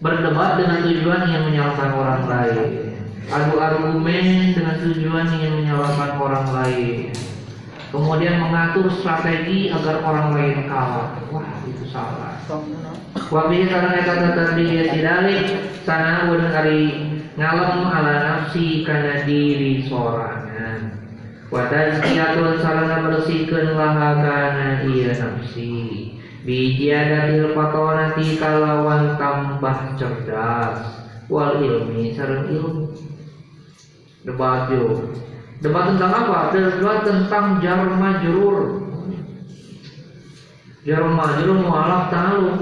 Berdebat 0.00 0.56
dengan 0.56 0.88
tujuan 0.88 1.26
ingin 1.28 1.42
menyalahkan 1.52 1.90
orang 1.92 2.22
lain. 2.24 2.87
Adu 3.28 3.60
argumen 3.60 4.56
dengan 4.56 4.80
tujuan 4.80 5.28
ingin 5.36 5.52
menyalahkan 5.60 6.16
orang 6.16 6.48
lain. 6.48 7.12
Kemudian 7.92 8.40
mengatur 8.40 8.88
strategi 8.88 9.68
agar 9.68 10.00
orang 10.00 10.32
lain 10.32 10.64
kalah. 10.64 11.12
Wah 11.28 11.60
itu 11.68 11.84
salah. 11.92 12.40
Wabi 13.28 13.68
sarang 13.68 14.00
kata 14.00 14.32
tadi 14.32 14.88
sidalik 14.88 15.44
sana 15.84 16.32
udah 16.32 16.48
kali 16.56 16.80
ngalem 17.36 17.84
ala 17.84 18.14
nafsi 18.24 18.88
karena 18.88 19.20
diri 19.28 19.84
sorangan. 19.84 20.96
Wadazkiyatun 21.52 22.60
sarana 22.64 23.08
bersihkan 23.08 23.72
lahagana 23.72 24.84
iya 24.84 25.16
nafsi 25.16 26.12
Bijadatil 26.44 27.56
patonati 27.56 28.36
kalawan 28.36 29.16
tambah 29.16 29.96
cerdas 29.96 31.08
Wal 31.32 31.64
ilmi 31.64 32.12
sarang 32.12 32.52
ilmu 32.52 32.87
Debat 34.26 34.70
yuk 34.72 35.14
Debat 35.58 35.90
tentang 35.94 36.12
apa? 36.14 36.54
Debat 36.54 37.02
tentang 37.02 37.58
jarma 37.58 38.22
jurur 38.22 38.86
Jarma 40.86 41.24
jurur 41.42 41.58
mualaf 41.62 42.10
ta'aluk 42.10 42.56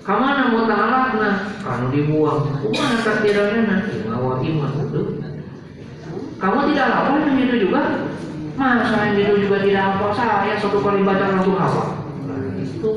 Kamana 0.00 0.50
mau 0.50 0.64
ta'alak 0.64 1.06
nah 1.20 1.36
Kanu 1.60 1.92
dibuang. 1.92 2.56
Kumana 2.64 2.98
nanti 3.04 3.94
Ngawa 4.08 4.40
iman 4.40 4.72
kamu 6.40 6.72
tidak 6.72 6.88
lapar 6.88 7.20
yang 7.20 7.36
itu 7.36 7.68
juga? 7.68 8.08
Masa 8.56 9.12
yang 9.12 9.20
itu 9.20 9.44
juga 9.44 9.60
tidak 9.60 9.84
hafal 9.92 10.10
saya 10.16 10.56
satu 10.56 10.80
kali 10.80 11.04
baca 11.04 11.36
langsung 11.36 11.56
itu 12.60 12.90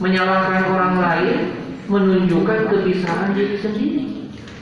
menyalahkan 0.00 0.64
orang 0.72 0.94
lain 0.96 1.38
menunjukkan 1.88 2.72
kebiasaan 2.72 3.36
diri 3.36 3.56
sendiri 3.60 4.02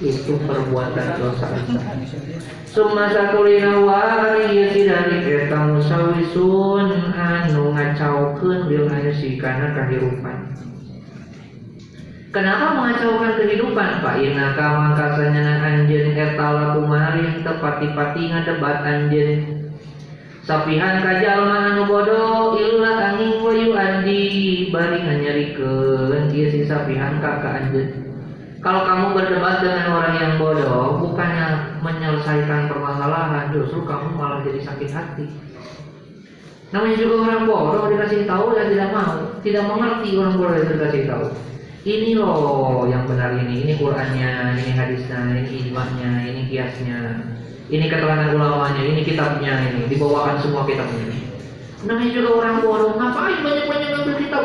itu 0.03 0.35
perbuatan 0.43 1.09
dosa. 1.23 1.47
Summa 2.73 3.13
sakulina 3.13 3.85
wa 3.85 4.33
iya 4.49 4.73
dari 4.73 5.19
kita 5.29 5.61
musawisun 5.77 7.13
anu 7.13 7.69
ngacaukeun 7.77 8.65
bil 8.65 8.89
kana 8.89 9.77
kahirupan 9.77 10.57
Kenapa 12.33 12.81
mengacaukan 12.81 13.37
kehidupan? 13.45 14.01
Pak 14.01 14.17
Ina 14.25 14.57
maka 14.57 15.21
sanyana 15.21 15.61
anjen 15.69 16.17
etala 16.17 16.73
kumarin 16.73 17.45
tepati-pati 17.45 18.33
ngadebat 18.33 18.81
anjen 18.89 19.31
Sapihan 20.41 21.05
kajal 21.05 21.45
anu 21.45 21.85
bodoh 21.85 22.57
illa 22.57 23.13
angin 23.13 23.37
wayu 23.45 23.77
andi 23.77 24.23
bari 24.73 24.99
nganyarikeun 25.05 26.33
ieu 26.33 26.49
si 26.49 26.65
sapihan 26.65 27.21
kakak 27.21 27.69
anjen 27.69 28.12
kalau 28.63 28.87
kamu 28.87 29.07
berdebat 29.19 29.59
dengan 29.59 29.87
orang 29.91 30.15
yang 30.23 30.33
bodoh 30.39 31.03
bukannya 31.03 31.77
menyelesaikan 31.83 32.71
permasalahan 32.71 33.51
justru 33.51 33.83
kamu 33.83 34.15
malah 34.15 34.41
jadi 34.47 34.63
sakit 34.63 34.91
hati 34.95 35.27
namanya 36.71 36.97
juga 36.97 37.15
orang 37.27 37.43
bodoh 37.51 37.91
dikasih 37.91 38.25
tahu 38.25 38.55
dan 38.55 38.71
tidak 38.71 38.89
mau 38.95 39.13
tidak 39.43 39.65
mengerti 39.67 40.09
orang 40.15 40.35
bodoh 40.39 40.57
itu 40.57 40.73
dikasih 40.79 41.03
tahu 41.11 41.27
ini 41.83 42.15
loh 42.15 42.87
yang 42.87 43.11
benar 43.11 43.35
ini, 43.43 43.67
ini 43.67 43.75
Qurannya, 43.75 44.55
ini 44.55 44.71
hadisnya, 44.71 45.35
ini 45.35 45.51
ijma'nya, 45.51 46.31
ini 46.31 46.47
kiasnya, 46.47 47.27
ini 47.67 47.91
keterangan 47.91 48.31
ulamanya, 48.39 48.87
ini 48.87 49.03
kitabnya, 49.03 49.67
ini 49.67 49.91
dibawakan 49.91 50.39
semua 50.39 50.63
kitabnya. 50.63 51.11
Namanya 51.83 52.11
juga 52.15 52.39
orang 52.39 52.63
bodoh, 52.63 52.95
ngapain 52.95 53.43
banyak-banyak 53.43 53.89
ngambil 53.99 54.15
kitab? 54.15 54.45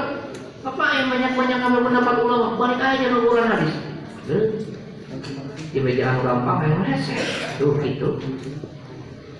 Ngapain 0.65 1.05
banyak-banyak 1.13 1.57
ngambil 1.61 1.81
pendapat 1.85 2.15
ulama? 2.25 2.47
Balik 2.57 2.79
aja 2.81 3.05
ke 3.05 3.17
Quran 3.21 3.47
hadis. 3.53 3.86
Di 5.71 5.79
meja 5.79 6.19
gampang 6.19 6.67
yang 6.67 6.75
meleset. 6.83 7.19
Tuh 7.55 7.79
gitu. 7.79 8.19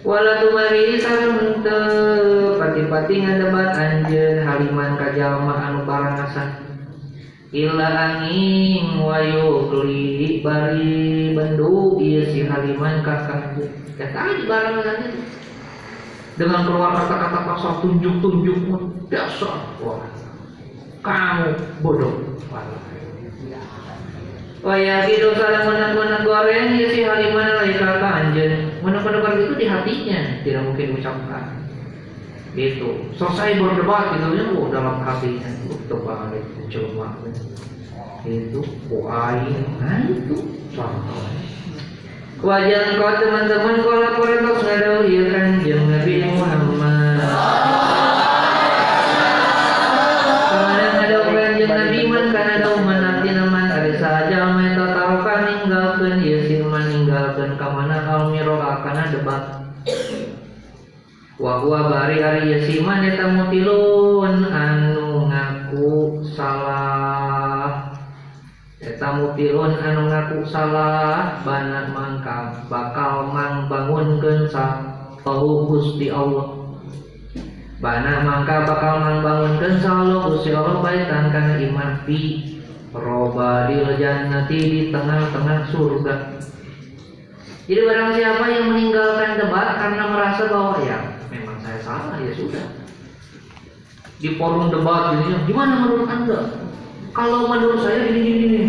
Wala 0.08 0.40
tumari 0.40 0.96
sareng 1.04 1.60
pati-pati 2.56 3.14
ngadebat 3.20 3.76
anjeun 3.76 4.48
haliman 4.48 4.96
kajalma 4.96 5.56
anu 5.60 5.80
barangasan. 5.84 6.64
Ila 7.52 7.88
angin 7.92 9.04
wayu 9.04 9.68
kli 9.68 10.40
bari 10.40 11.36
bendu 11.36 12.00
iya 12.00 12.24
si 12.32 12.48
haliman 12.48 13.04
kakak. 13.04 13.60
Kata 14.00 14.20
aja 14.20 14.44
barang 14.48 14.76
dengan 16.38 16.62
keluar 16.70 16.96
kata-kata 16.96 17.40
pasal 17.44 17.74
tunjuk-tunjuk 17.84 18.60
dasar. 19.12 19.76
Wah 19.84 20.00
kamu 21.04 21.56
bodoh 21.80 22.14
Waya 24.66 25.06
gitu 25.06 25.38
salah 25.38 25.70
menang-menang 25.70 26.26
goreng 26.26 26.82
ya 26.82 26.88
si 26.90 27.06
haliman 27.06 27.62
lagi 27.62 27.78
kakak 27.78 28.14
anjen 28.26 28.82
menang-menang 28.82 29.38
itu 29.38 29.54
di 29.54 29.66
hatinya 29.70 30.42
tidak 30.42 30.66
mungkin 30.66 30.98
ucapkan 30.98 31.68
itu 32.58 33.14
selesai 33.14 33.62
berdebat 33.62 34.18
gitu. 34.18 34.28
Ya 34.34 34.46
oh, 34.58 34.68
dalam 34.74 35.06
hatinya. 35.06 35.46
Itu 35.46 35.78
terbalik 35.86 36.44
cuma 36.68 37.22
itu 38.28 38.60
kuai 38.92 39.46
nah 39.80 40.04
itu 40.04 40.36
contoh. 40.76 41.22
Kewajiban 42.38 43.00
kau 43.00 43.14
teman-teman 43.18 43.76
kau 43.82 43.98
laporan 43.98 44.46
kau 44.46 44.60
sudah 44.62 45.06
ya 45.08 45.24
kan? 45.32 45.64
Nabi 45.64 46.14
Muhammad. 46.28 47.87
Wa 61.38 61.62
bari 61.62 62.18
ari 62.18 62.50
yasiman 62.50 63.06
eta 63.06 63.30
mutilun 63.30 64.50
anu 64.50 65.30
ngaku 65.30 66.26
salah. 66.34 67.94
Eta 68.82 69.22
mupilun 69.22 69.78
anu 69.78 70.10
ngaku 70.10 70.42
salah. 70.50 71.42
Bana 71.46 71.94
mangka 71.94 72.66
bakal 72.66 73.30
mang 73.30 73.70
bangunkeun 73.70 74.50
sa 74.50 74.82
tahu 75.22 75.70
Gusti 75.70 76.10
Allah. 76.10 76.74
Bana 77.78 78.26
mangka 78.26 78.66
bakal 78.66 78.98
mang 79.06 79.20
bangunkeun 79.22 79.78
Allah 79.86 80.20
Gusti 80.34 80.50
Allah 80.58 80.82
baitan 80.82 81.30
kana 81.30 81.62
iman 81.62 82.02
fi 82.10 82.20
robadil 82.98 83.94
jannati 84.02 84.58
di 84.58 84.82
tengah-tengah 84.90 85.70
surga. 85.70 86.16
Jadi 87.68 87.82
barang 87.84 88.12
siapa 88.16 88.46
yang 88.48 88.66
meninggalkan 88.72 89.38
debat 89.38 89.76
karena 89.76 90.04
merasa 90.08 90.48
bahwa 90.48 90.80
ya 90.88 91.07
salah 91.88 92.20
ya 92.20 92.32
sudah. 92.36 92.66
Di 94.20 94.36
forum 94.36 94.68
debat 94.68 95.16
gini 95.24 95.40
gimana 95.48 95.74
menurut 95.88 96.08
anda? 96.12 96.40
Kalau 97.16 97.48
menurut 97.48 97.80
saya 97.80 98.12
gini 98.12 98.20
gini 98.20 98.40
gini 98.44 98.68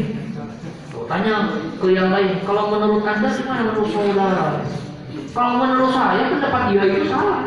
Oh, 0.94 1.04
tanya 1.04 1.52
ke 1.78 1.86
yang 1.92 2.14
lain 2.14 2.40
kalau 2.46 2.70
menurut 2.70 3.02
anda 3.02 3.28
gimana 3.34 3.74
menurut 3.74 3.90
saudara? 3.90 4.62
Kalau 5.34 5.52
menurut 5.58 5.90
saya 5.90 6.22
pendapat 6.30 6.62
dia 6.70 6.84
itu 6.86 7.06
salah. 7.10 7.42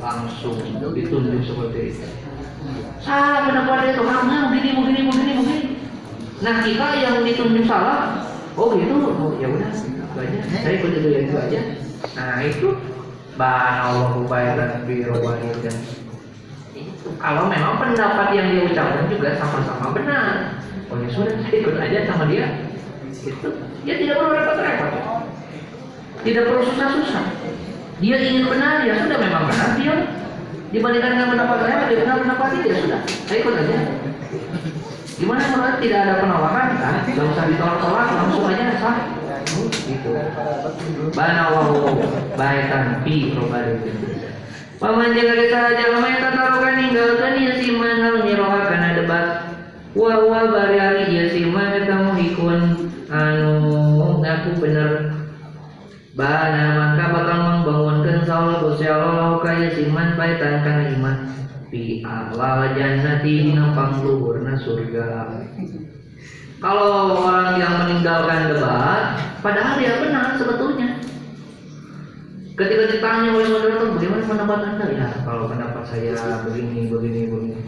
Langsung 0.00 0.56
ditunjuk 0.92 1.40
seperti 1.44 1.80
itu. 1.94 2.06
Salah 3.00 3.48
pendapat 3.48 3.96
itu 3.96 4.02
karena 4.04 4.36
begini 4.52 4.68
begini 4.76 5.00
begini 5.08 5.32
begini. 5.40 5.58
Nah 6.40 6.54
kita 6.64 6.86
yang 7.00 7.16
ditunjuk 7.24 7.64
salah 7.64 8.28
oh 8.58 8.76
gitu. 8.76 8.94
Oh 8.98 9.30
ya 9.40 9.46
udah 9.48 9.70
itu 9.72 10.18
aja. 10.18 10.38
Saya 10.60 10.74
ikut 10.74 10.90
itu 10.90 11.08
ya 11.08 11.20
itu 11.22 11.34
aja. 11.38 11.60
Nah 12.18 12.40
itu 12.44 12.68
bahan 13.38 13.76
Allah 13.86 14.10
bayaran 14.26 14.72
biro 14.88 15.18
dan 15.62 15.76
kalau 17.20 17.48
memang 17.48 17.76
pendapat 17.80 18.28
yang 18.36 18.46
dia 18.52 18.62
ucapkan 18.64 19.04
juga 19.08 19.36
sama-sama 19.36 19.92
benar. 19.92 20.56
Oh 20.90 20.96
ya 20.98 21.08
sudah 21.12 21.36
saya 21.44 21.56
ikut 21.60 21.76
aja 21.76 21.98
sama 22.08 22.24
dia. 22.28 22.46
Itu 23.12 23.48
dia 23.84 23.94
tidak 24.00 24.14
perlu 24.20 24.32
repot-repot. 24.36 24.92
Tidak 26.20 26.42
perlu 26.48 26.62
susah-susah. 26.72 27.24
Dia 28.00 28.16
ingin 28.16 28.44
benar 28.48 28.84
ya 28.88 28.94
sudah 29.04 29.18
memang 29.20 29.44
benar. 29.48 29.68
Dia 29.76 29.94
dibandingkan 30.70 31.10
dengan 31.16 31.28
pendapat 31.34 31.58
saya 31.66 31.76
lebih 31.84 31.96
benar 32.04 32.16
pendapat 32.24 32.46
dia 32.56 32.64
ya 32.64 32.76
sudah. 32.80 33.00
Saya 33.28 33.38
ikut 33.44 33.54
aja. 33.54 33.76
Gimana 35.20 35.42
menurut 35.52 35.76
tidak 35.84 36.00
ada 36.08 36.14
penolakan? 36.24 36.66
Nah, 36.80 36.94
nggak 37.04 37.26
usah 37.36 37.44
ditolak-tolak 37.52 38.06
langsung 38.16 38.44
aja 38.48 38.66
sah 38.80 39.19
gitu 39.90 40.10
banawahu 41.14 41.98
baitan 42.38 43.02
fi 43.02 43.34
robarikin 43.34 44.20
Paman 44.80 45.12
jaga 45.12 45.36
desa 45.36 45.76
jalma 45.76 46.08
eta 46.08 46.32
tarukan 46.32 46.72
ninggalkeun 46.72 47.36
ieu 47.36 47.52
si 47.60 47.76
man 47.76 48.00
hal 48.00 48.24
miroha 48.24 48.64
kana 48.64 48.96
debat. 48.96 49.44
Wa 49.92 50.24
wa 50.24 50.48
bari 50.48 50.80
ari 50.80 51.04
ieu 51.12 51.28
si 51.28 51.44
man 51.44 51.76
eta 51.76 52.00
muhikun 52.00 52.88
anu 53.12 53.52
ngaku 54.24 54.56
bener. 54.56 55.12
Bana 56.16 56.64
maka 56.80 57.12
bakal 57.12 57.38
membangunkeun 57.44 58.24
saul 58.24 58.56
Gusti 58.64 58.88
Allah 58.88 59.44
ka 59.44 59.52
ieu 59.60 59.68
si 59.68 59.84
man 59.92 60.16
baitan 60.16 60.64
kana 60.64 60.96
iman. 60.96 61.28
Fi 61.68 62.00
a'la 62.00 62.72
jannati 62.72 63.52
dina 63.52 63.76
pangluhurna 63.76 64.56
surga. 64.64 65.28
Kalau 66.60 67.16
orang 67.24 67.56
yang 67.56 67.74
meninggalkan 67.80 68.52
debat, 68.52 69.16
padahal 69.40 69.80
dia 69.80 69.96
benar 69.96 70.36
sebetulnya. 70.36 71.00
Ketika 72.52 72.92
ditanya 72.92 73.32
oleh 73.32 73.48
moderator, 73.48 73.96
bagaimana 73.96 74.28
pendapat 74.28 74.58
anda? 74.68 74.84
Ya, 74.92 75.08
kalau 75.24 75.48
pendapat 75.48 75.88
saya 75.88 76.44
begini, 76.44 76.92
begini, 76.92 77.32
begini. 77.32 77.64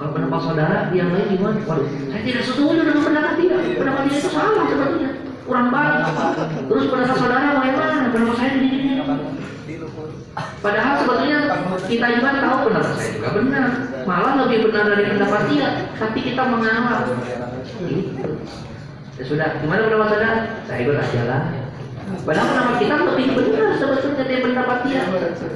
Kalau 0.00 0.10
pendapat 0.16 0.40
saudara, 0.40 0.88
yang 0.96 1.12
lain 1.12 1.36
gimana? 1.36 1.60
Waduh, 1.68 1.84
saya 2.08 2.22
tidak 2.24 2.42
setuju 2.48 2.80
dengan 2.80 3.04
pendapat 3.04 3.32
dia. 3.36 3.56
Pendapat 3.76 4.02
dia 4.08 4.16
itu 4.16 4.28
salah 4.32 4.64
sebetulnya, 4.64 5.10
kurang 5.44 5.68
baik. 5.68 6.00
Terus 6.72 6.84
pendapat 6.88 7.16
saudara 7.20 7.48
bagaimana? 7.60 8.08
Pendapat 8.08 8.36
saya 8.40 8.50
begini, 8.56 8.76
begini. 8.80 9.28
Padahal 10.64 10.94
sebetulnya 11.04 11.38
kita 11.84 12.06
juga 12.16 12.30
tahu 12.40 12.56
pendapat 12.72 12.92
saya 12.96 13.10
juga 13.12 13.28
benar. 13.36 13.68
Malah 14.06 14.32
lebih 14.46 14.70
benar 14.70 14.84
dari 14.92 15.04
pendapat 15.10 15.42
dia. 15.52 15.68
Tapi 15.96 16.18
kita 16.24 16.42
mengawal. 16.46 17.16
Ya 19.20 19.24
sudah, 19.28 19.48
gimana 19.60 19.84
pendapat 19.84 20.08
saudara? 20.08 20.30
Saya 20.64 20.78
ikut 20.84 20.96
aja 20.96 21.22
lah. 21.28 21.42
Padahal 22.24 22.46
pendapat 22.50 22.76
kita 22.80 22.94
lebih 23.06 23.26
benar 23.36 23.70
sebetulnya 23.76 24.24
dari 24.24 24.40
pendapat 24.42 24.78
dia. 24.88 25.00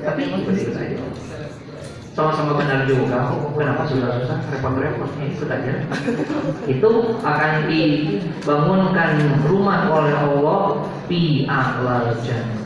Tapi 0.04 0.20
ikut 0.28 0.56
saja. 0.72 0.98
Sama-sama 2.14 2.54
benar 2.62 2.86
juga. 2.86 3.26
Kenapa 3.58 3.90
susah-susah? 3.90 4.38
Repot-repot. 4.54 5.10
Ikut 5.18 5.48
aja. 5.50 5.72
Itu 6.70 6.90
akan 7.26 7.52
dibangunkan 7.66 9.10
rumah 9.50 9.90
oleh 9.90 10.14
Allah 10.14 10.86
fi 11.10 11.42
a'lal 11.50 12.14
jannah. 12.22 12.62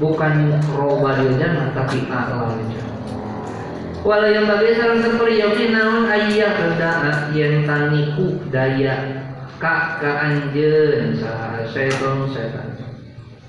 Bukan 0.00 0.56
robadil 0.72 1.36
jannah 1.36 1.76
tapi 1.76 2.08
a'lal 2.08 2.56
jannah. 2.72 2.91
Walau 4.02 4.34
yang 4.34 4.50
bagi 4.50 4.74
salam 4.74 4.98
seperti 4.98 5.38
yakin 5.38 5.78
naon 5.78 6.10
ayah 6.10 6.50
kedaat 6.58 7.30
yang 7.38 7.62
taniku 7.62 8.34
daya 8.50 8.98
kak 9.62 10.02
ke 10.02 10.10
anjen 10.10 11.22
setan 11.70 12.26
setan 12.34 12.68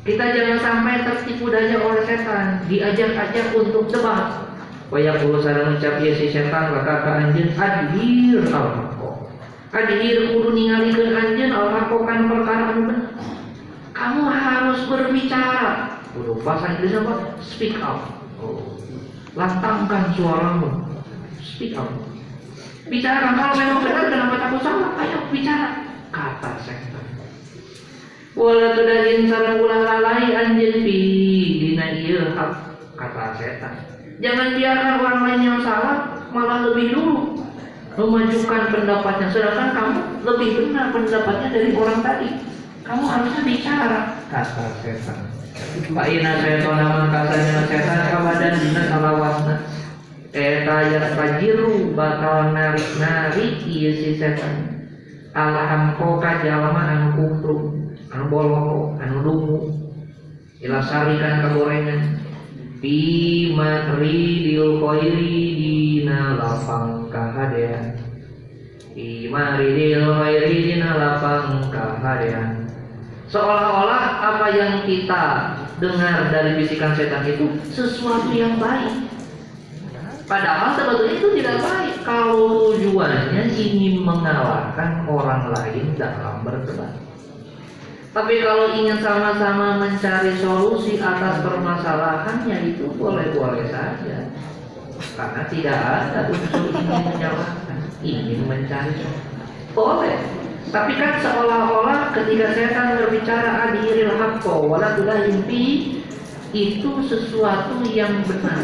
kita 0.06 0.26
jangan 0.30 0.60
sampai 0.62 1.02
tertipu 1.02 1.50
daya 1.50 1.82
oleh 1.82 2.06
setan, 2.06 2.70
diajak-ajak 2.70 3.56
untuk 3.56 3.90
debat. 3.90 4.46
Waya 4.94 5.18
puluh 5.18 5.42
sana 5.42 5.74
mencap 5.74 5.98
ya 6.06 6.14
si 6.14 6.30
setan 6.30 6.70
maka 6.70 7.02
ka 7.02 7.12
anjeun 7.18 7.50
adhir 7.58 8.46
al 8.54 8.68
haqo. 8.78 9.34
Adhir 9.74 10.38
kudu 10.38 10.54
ningalikeun 10.54 11.18
anjeun 11.18 11.50
al 11.50 11.72
haqo 11.74 12.06
kan 12.06 12.30
perkara 12.30 12.78
anu 12.78 12.94
bener. 12.94 13.10
Kamu 13.96 14.22
harus 14.30 14.86
berbicara. 14.86 15.98
Kudu 16.14 16.46
bahasa 16.46 16.78
Inggris 16.78 16.94
apa? 16.94 17.14
Speak 17.42 17.82
up. 17.82 18.22
Oh. 18.38 18.78
Lantangkan 19.34 20.14
suaramu. 20.14 20.70
Speak 21.42 21.78
up. 21.78 21.90
Bicara 22.88 23.34
kalau 23.34 23.56
memang 23.58 23.80
benar 23.82 24.06
kenapa 24.12 24.36
takut 24.38 24.62
salah? 24.62 24.92
Ayo 25.02 25.20
bicara. 25.32 25.70
Kata 26.14 26.62
setan 26.62 27.04
wala 28.34 28.74
tudahin 28.74 29.30
sareng 29.30 29.62
ulah 29.62 29.82
lalai 29.86 30.34
anjeun 30.34 30.82
fi 30.82 30.98
dina 31.62 31.86
ieu 31.94 32.34
hak 32.34 32.52
kata 32.98 33.38
setan 33.38 33.74
jangan 34.18 34.58
biarkan 34.58 34.94
orang 35.06 35.20
lain 35.22 35.42
yang 35.46 35.60
salah 35.62 36.26
malah 36.34 36.66
lebih 36.66 36.98
dulu 36.98 37.38
memajukan 37.94 38.74
pendapatnya 38.74 39.28
sedangkan 39.30 39.70
kamu 39.78 39.94
lebih 40.26 40.50
benar 40.58 40.90
pendapatnya 40.90 41.48
dari 41.54 41.70
orang 41.78 42.00
tadi 42.02 42.30
kamu 42.82 43.04
harusnya 43.06 43.42
bicara 43.46 44.00
kata 44.34 44.66
setan 44.82 45.33
Pak 45.94 46.08
Ina 46.10 46.42
setan 46.42 46.82
nama 46.82 47.14
kasanya 47.14 47.70
setan 47.70 48.02
kawadan 48.10 48.54
dina 48.58 48.82
salawasna 48.90 49.56
Eta 50.34 50.78
yang 50.90 51.14
fajiru 51.14 51.94
bakal 51.94 52.58
narik-narik 52.58 53.62
iya 53.70 53.94
si 53.94 54.18
setan. 54.18 54.82
Alham 55.38 55.94
koka 55.94 56.42
jalma 56.42 56.82
anu 56.90 57.08
kufru 57.14 57.58
anu 58.10 58.26
bolong 58.34 58.98
anu 58.98 59.18
dungu. 59.22 59.60
Ila 60.58 60.82
sarikan 60.82 61.46
kegorengan 61.46 62.18
fi 62.82 62.98
matri 63.54 64.42
dil 64.42 64.82
khairi 64.82 65.38
dina 65.54 66.34
lapang 66.34 67.14
kahadean. 67.14 67.94
Fi 68.98 69.30
maridil 69.30 70.18
khairi 70.18 70.58
dina 70.66 70.98
lapang 70.98 71.70
kahadean 71.70 72.63
seolah-olah 73.34 74.04
apa 74.22 74.48
yang 74.54 74.86
kita 74.86 75.58
dengar 75.82 76.30
dari 76.30 76.62
bisikan 76.62 76.94
setan 76.94 77.26
itu 77.26 77.50
sesuatu 77.74 78.30
yang 78.30 78.62
baik 78.62 79.10
Padahal 80.24 80.72
sebetulnya 80.80 81.20
itu 81.20 81.28
tidak 81.36 81.60
baik 81.60 81.96
kalau 82.08 82.72
tujuannya 82.72 83.44
ingin 83.52 84.08
mengalahkan 84.08 85.04
orang 85.04 85.52
lain 85.52 86.00
dalam 86.00 86.48
berdebat. 86.48 86.96
Tapi 88.14 88.34
kalau 88.40 88.72
ingin 88.72 89.04
sama-sama 89.04 89.84
mencari 89.84 90.38
solusi 90.40 90.96
atas 91.02 91.44
permasalahannya 91.44 92.58
itu 92.72 92.88
boleh-boleh 92.96 93.68
saja. 93.68 94.32
Karena 95.20 95.42
tidak 95.52 95.76
ada 95.76 96.32
unsur 96.32 96.72
ingin 96.72 97.02
menyalahkan, 97.04 97.80
ingin 98.00 98.42
mencari 98.48 98.94
solusi. 98.96 99.28
Boleh. 99.76 100.43
Tapi 100.70 100.94
kan 100.96 101.20
seolah-olah 101.20 102.16
ketika 102.16 102.56
setan 102.56 103.02
berbicara 103.02 103.50
adhiril 103.70 104.16
haqqo 104.16 104.70
wala 104.70 104.96
impi 105.28 106.00
itu 106.54 106.92
sesuatu 107.10 107.82
yang 107.90 108.22
benar. 108.24 108.62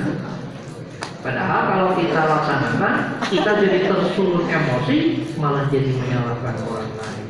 Padahal 1.19 1.61
kalau 1.67 1.89
kita 1.99 2.15
laksanakan, 2.15 2.95
kita 3.27 3.51
jadi 3.59 3.91
tersulut 3.91 4.47
emosi, 4.47 5.27
malah 5.35 5.67
jadi 5.67 5.91
menyalahkan 5.91 6.55
orang 6.63 6.91
lain. 6.95 7.27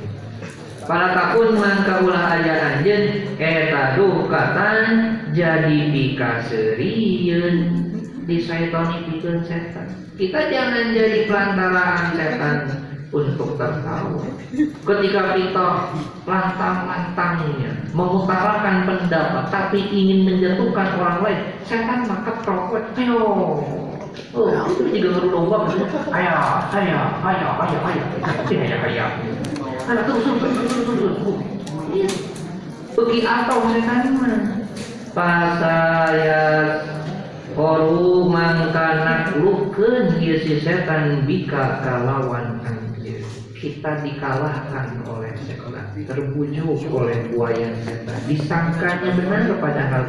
Para 0.86 1.14
takun 1.14 1.58
mangka 1.58 2.02
ulah 2.06 2.38
aya 2.38 2.54
anjeun 2.78 3.34
eta 3.38 3.98
dukatan 3.98 4.78
jadi 5.34 5.78
pikaseureun 5.94 7.56
di 8.26 8.38
saitoni 8.46 8.98
pikeun 9.10 9.42
setan. 9.46 9.90
Kita 10.18 10.50
jangan 10.50 10.94
jadi 10.94 11.30
pelantaraan 11.30 12.06
setan 12.14 12.58
untuk 13.10 13.58
tertawa. 13.58 14.22
Ketika 14.86 15.22
kita 15.34 15.68
lantang-lantangnya 16.30 17.72
mengutarakan 17.94 18.86
pendapat 18.86 19.44
tapi 19.50 19.80
ingin 19.90 20.30
menjatuhkan 20.30 20.88
orang 21.02 21.18
lain, 21.26 21.40
setan 21.66 22.06
maka 22.06 22.38
propet, 22.46 22.86
ayo. 23.02 23.22
Oh, 24.30 24.52
itu 24.86 25.00
juga 25.00 25.10
ngeru 25.16 25.30
domba 25.32 25.56
maksudnya. 25.66 25.90
Ayo, 26.14 26.38
ayo, 26.76 27.02
ayo, 27.26 27.50
ayo, 27.66 27.78
ayo. 27.82 28.04
Ayo, 28.46 28.78
ayo. 28.78 29.06
Ayo, 29.90 30.02
terus, 30.06 30.22
terus, 30.22 30.38
terus, 30.38 30.54
terus, 30.54 30.86
terus, 30.86 31.14
terus. 31.18 31.38
Iya. 31.90 32.10
Bagi 32.94 33.20
atau 33.26 33.58
setan 33.74 34.04
mah. 34.22 34.42
Pasaya 35.10 36.46
Koru 37.60 38.30
mangka 38.30 39.04
naklukeun 39.04 40.22
ieu 40.22 40.38
si 40.40 40.62
setan 40.62 41.26
bika 41.28 41.82
kalawan 41.84 42.62
anjir. 42.64 42.89
Kita 43.60 44.00
dikalahkan 44.00 45.04
oleh 45.04 45.36
setan, 45.44 45.92
terbujuk 46.08 46.88
oleh 46.96 47.28
buaya 47.28 47.76
setan. 47.84 48.20
Disangkanya 48.24 49.12
benar 49.20 49.52
padahal 49.60 50.04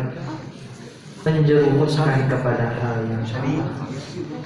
menjerumuskan 1.27 2.31
kepada 2.31 2.79
hal 2.79 2.97
yang 3.11 3.27
salah. 3.27 3.67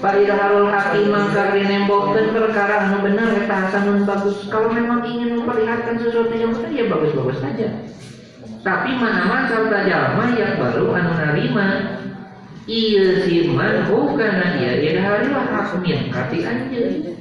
Pak 0.01 0.15
Irharul 0.21 0.69
Hakim 0.73 1.13
mangka 1.13 1.53
nembokkeun 1.53 2.33
perkara 2.33 2.89
anu 2.89 3.05
benar 3.05 3.29
eta 3.45 3.69
hasanun 3.69 4.09
bagus. 4.09 4.49
Kalau 4.49 4.73
memang 4.73 5.05
ingin 5.05 5.37
memperlihatkan 5.37 6.01
sesuatu 6.01 6.33
yang 6.33 6.57
benar 6.57 6.73
ya 6.73 6.85
bagus-bagus 6.89 7.39
saja. 7.45 7.69
Tapi 8.65 8.91
mana 8.97 9.45
sarta 9.49 9.85
jalma 9.85 10.33
yang 10.33 10.57
baru 10.57 10.97
anu 10.97 11.13
narima 11.13 11.69
Iya 12.65 13.29
si 13.29 13.53
man 13.53 13.85
bukan 13.93 14.41
ya 14.57 14.73
ya 14.81 14.97
harilah 14.97 15.53
hakmin 15.53 16.09
kati 16.09 16.49
anjir. 16.49 17.13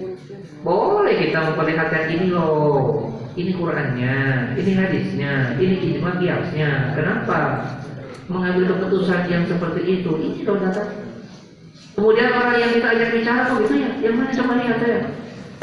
Boleh 0.63 1.15
kita 1.19 1.39
memperlihatkan 1.51 2.07
ini 2.07 2.27
loh. 2.31 3.11
Ini 3.33 3.51
Qurannya, 3.57 4.15
ini 4.55 4.71
hadisnya, 4.77 5.57
ini 5.59 5.75
ijma 5.91 6.21
kiasnya. 6.21 6.95
Kenapa? 6.95 7.65
Mengambil 8.31 8.71
keputusan 8.71 9.27
yang 9.27 9.43
seperti 9.43 9.81
itu. 9.99 10.11
Ini 10.15 10.47
loh 10.47 10.57
data. 10.63 10.87
Kemudian 11.93 12.29
orang 12.33 12.57
yang 12.57 12.71
kita 12.73 12.87
ajak 12.89 13.09
bicara, 13.13 13.41
oh 13.53 13.57
gitu 13.61 13.75
ya, 13.77 13.89
yang 14.01 14.17
mana 14.17 14.33
coba 14.33 14.53
lihat 14.61 14.77
saya. 14.81 14.99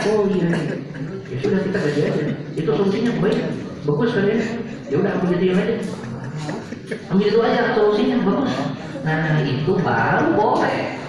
Oh 0.06 0.22
iya, 0.30 0.46
iya. 0.46 0.76
ya 1.26 1.36
sudah 1.42 1.60
kita 1.66 1.78
gaji 1.80 2.00
aja. 2.06 2.22
Itu 2.54 2.70
solusinya 2.70 3.12
baik, 3.18 3.38
bagus 3.82 4.10
kan 4.14 4.24
ya. 4.30 4.38
Ya 4.90 4.96
udah 5.00 5.12
ambil 5.18 5.38
itu 5.42 5.54
aja. 5.54 5.76
Ambil 7.10 7.26
itu 7.26 7.38
aja 7.42 7.62
solusinya 7.74 8.16
bagus. 8.22 8.52
Nah 9.02 9.42
itu 9.42 9.72
baru 9.80 10.28
boleh. 10.38 10.99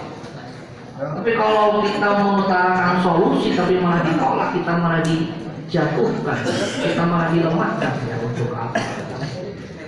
Tapi 1.02 1.30
kalau 1.34 1.82
kita 1.82 2.08
mengutarakan 2.22 3.02
solusi 3.02 3.58
tapi 3.58 3.82
malah 3.82 4.06
ditolak, 4.06 4.54
kita 4.54 4.72
malah 4.78 5.00
dijatuhkan, 5.02 6.38
kita 6.78 7.02
malah 7.02 7.28
dilemahkan 7.34 7.92
ya 8.06 8.16
untuk 8.22 8.54
apa? 8.54 8.78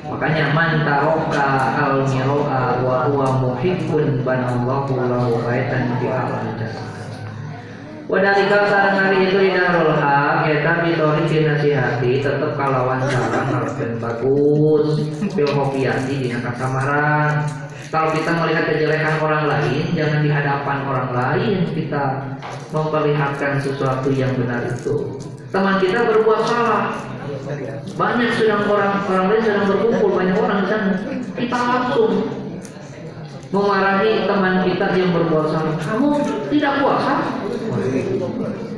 Makanya 0.05 0.51
man 0.53 0.83
taroka 0.83 1.47
al 1.79 2.03
miroa 2.11 2.83
wa 2.83 3.07
huwa 3.09 3.29
muhibbun 3.41 4.27
banallahu 4.27 4.99
lahu 4.99 5.39
baitan 5.47 5.97
fi 6.03 6.07
alam 6.11 6.55
jannah. 6.59 6.95
Wadalika 8.05 8.69
sarang 8.69 9.01
hari 9.01 9.33
itu 9.33 9.39
di 9.41 9.51
darul 9.57 9.97
haq 9.97 10.45
ya 10.45 10.61
tapi 10.61 10.93
tori 10.93 11.25
nasihati 11.25 12.21
tetap 12.21 12.53
kalawan 12.53 13.01
sarang 13.09 13.49
harus 13.49 13.75
bagus 13.97 14.87
fil 15.33 15.51
di 16.05 16.29
kasamaran 16.37 17.64
kalau 17.95 18.11
kita 18.11 18.35
melihat 18.43 18.67
kejelekan 18.67 19.23
orang 19.23 19.47
lain, 19.47 19.95
jangan 19.95 20.27
di 20.27 20.31
hadapan 20.35 20.79
orang 20.83 21.09
lain 21.15 21.63
kita 21.79 22.35
memperlihatkan 22.75 23.63
sesuatu 23.63 24.11
yang 24.11 24.35
benar 24.35 24.67
itu. 24.67 25.15
Teman 25.55 25.79
kita 25.79 26.03
berbuat 26.03 26.43
salah. 26.43 26.99
Banyak 27.95 28.35
sedang 28.35 28.67
orang 28.67 29.07
orang 29.07 29.27
lain 29.31 29.43
sedang 29.47 29.71
berkumpul 29.71 30.11
banyak 30.11 30.35
orang 30.35 30.59
di 30.59 30.69
sana. 30.75 30.93
Kita 31.39 31.59
langsung 31.71 32.11
memarahi 33.55 34.27
teman 34.27 34.67
kita 34.67 34.87
yang 34.99 35.15
berbuat 35.15 35.47
salah. 35.55 35.75
Kamu 35.79 36.09
tidak 36.51 36.83
puasa? 36.83 37.15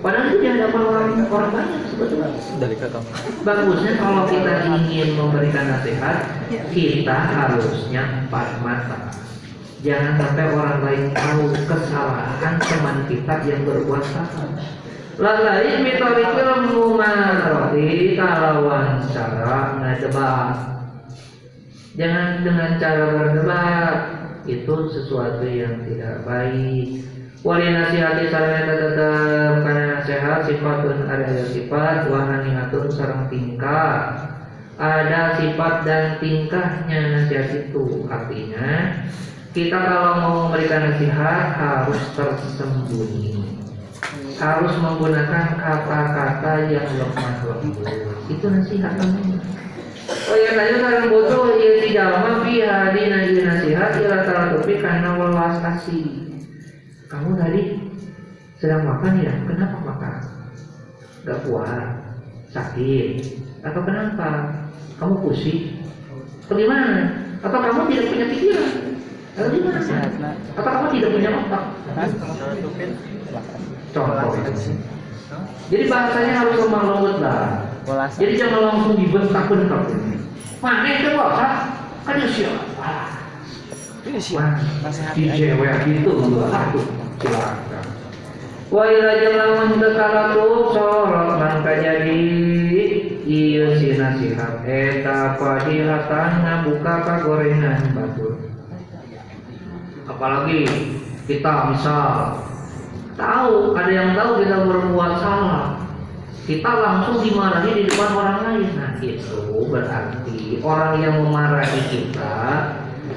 Padahal 0.07 0.31
itu 0.31 0.39
di 0.39 0.47
hadapan 0.55 0.83
orang 0.87 1.07
orang 1.27 1.51
banyak 1.51 1.83
sebetulnya. 1.91 2.31
dari 2.63 2.79
kakak 2.79 3.03
Bagusnya 3.43 3.93
kalau 3.99 4.23
kita 4.31 4.53
ingin 4.71 5.19
memberikan 5.19 5.67
nasihat, 5.67 6.31
kita 6.71 7.17
harusnya 7.35 8.03
empat 8.23 8.63
mata. 8.63 9.11
Jangan 9.83 10.15
sampai 10.15 10.47
orang 10.55 10.79
lain 10.87 11.05
tahu 11.11 11.43
kesalahan 11.67 12.55
teman 12.63 12.99
kita 13.11 13.35
yang 13.51 13.67
berbuat 13.67 14.07
salah. 14.15 14.55
Lalai 15.19 15.83
mitorikil 15.83 16.71
mumaroti 16.71 18.15
kalawan 18.15 19.03
cara 19.11 19.59
ngedebat. 19.83 20.55
Jangan 21.99 22.47
dengan 22.47 22.71
cara 22.79 23.05
berdebat 23.11 23.97
itu 24.47 24.75
sesuatu 24.87 25.43
yang 25.43 25.83
tidak 25.83 26.23
baik. 26.23 27.16
Wali 27.45 27.69
nasihati 27.69 28.33
sarana 28.33 28.75
tetap 28.75 29.55
karena 29.61 29.85
nasihat 30.01 30.41
sifatun 30.49 31.05
ada 31.05 31.45
sifat 31.53 32.09
wahaniatun 32.09 32.89
sarang 32.89 33.29
tingkah. 33.29 34.33
Ada 34.77 35.41
sifat 35.41 35.75
dan 35.89 36.21
tingkahnya 36.21 37.01
nasihat 37.17 37.49
itu 37.65 38.05
artinya 38.13 39.01
kita 39.57 39.73
kalau 39.73 40.13
mau 40.21 40.35
memberikan 40.49 40.93
nasihat 40.93 41.57
harus 41.57 42.01
tersembunyi. 42.13 43.41
Harus 44.37 44.77
menggunakan 44.77 45.57
kata-kata 45.57 46.69
yang 46.69 46.85
lemah 46.93 47.41
lembut 47.41 47.89
itu 48.29 48.47
nasihat 48.53 48.93
Oh 50.07 50.37
ya 50.39 50.55
tanya 50.55 50.75
sekarang 50.79 51.07
butuh 51.11 51.57
ya 51.59 51.71
fi 51.83 52.55
hadi 52.63 53.03
naji 53.11 53.43
nasihat 53.43 53.91
ila 53.97 54.19
taratufi 54.23 54.79
karena 54.79 55.19
welas 55.19 55.57
kasih 55.63 56.26
kamu 57.07 57.31
tadi 57.39 57.63
sedang 58.59 58.83
makan 58.87 59.13
ya? 59.23 59.35
Kenapa 59.47 59.77
makan? 59.83 60.21
Gak 61.27 61.39
kuat 61.47 61.87
sakit 62.55 63.15
atau 63.67 63.81
kenapa? 63.83 64.31
Kamu 64.97 65.15
pusing? 65.23 65.83
Atau 66.47 66.57
gimana? 66.57 67.15
Atau 67.43 67.59
kamu 67.61 67.81
tidak 67.93 68.07
punya 68.11 68.27
pikiran? 68.33 68.73
Atau 69.37 69.51
gimana? 69.53 69.81
Atau 70.57 70.71
kamu 70.73 70.87
tidak 70.95 71.11
punya 71.13 71.31
otak? 71.35 71.65
Contoh 73.93 74.31
jadi 75.67 75.85
bahasanya 75.91 76.33
harus 76.39 76.57
lemah 76.63 76.83
lembut 76.87 77.17
lah 77.19 77.67
jadi 78.19 78.33
jangan 78.39 78.61
langsung 78.71 78.95
dibentak-bentak 78.99 79.83
mana 80.63 80.87
itu 80.87 81.09
bos 81.15 81.39
kan 82.07 82.17
siapa 82.31 82.76
ini 84.07 84.21
sih 84.23 84.39
Wah, 84.39 84.55
nasihat 84.87 85.13
di 85.19 85.27
cewek 85.35 85.83
itu 85.91 86.13
aduh 86.47 86.87
silakan. 87.19 87.87
Wa 88.71 88.83
ila 88.87 89.13
jalamun 89.19 89.71
tekalaku 89.79 90.47
sorot 90.75 91.31
mangka 91.39 91.73
jadi 91.83 92.23
iya 93.27 93.67
si 93.79 93.99
nasihat 93.99 94.63
eta 94.63 95.35
padilatan 95.39 96.31
ngabuka 96.47 96.95
kagorengan 97.03 97.83
batur. 97.95 98.35
Apalagi 100.07 100.71
kita 101.27 101.75
misal 101.75 102.43
tahu 103.19 103.75
ada 103.75 103.91
yang 103.91 104.15
tahu 104.15 104.39
kita 104.43 104.57
berbuat 104.63 105.13
salah 105.19 105.83
kita 106.47 106.71
langsung 106.79 107.27
dimarahi 107.27 107.75
di 107.75 107.83
depan 107.91 108.11
orang 108.15 108.39
lain. 108.47 108.71
Nah 108.79 108.95
itu 109.03 109.67
berarti 109.67 110.63
orang 110.63 110.95
yang 111.03 111.19
memarahi 111.19 111.81
kita 111.91 112.35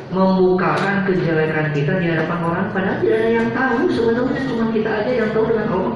membukakan 0.09 1.05
kejelekan 1.05 1.69
kita 1.69 2.01
di 2.01 2.05
hadapan 2.09 2.39
orang 2.41 2.67
padahal 2.73 2.97
tidak 3.01 3.17
ada 3.21 3.29
yang 3.29 3.49
tahu. 3.53 3.77
Sebenarnya 3.93 4.41
cuma 4.49 4.65
kita 4.73 4.89
aja 4.89 5.11
yang 5.13 5.29
tahu 5.33 5.43
dengan 5.53 5.67
Allah. 5.69 5.95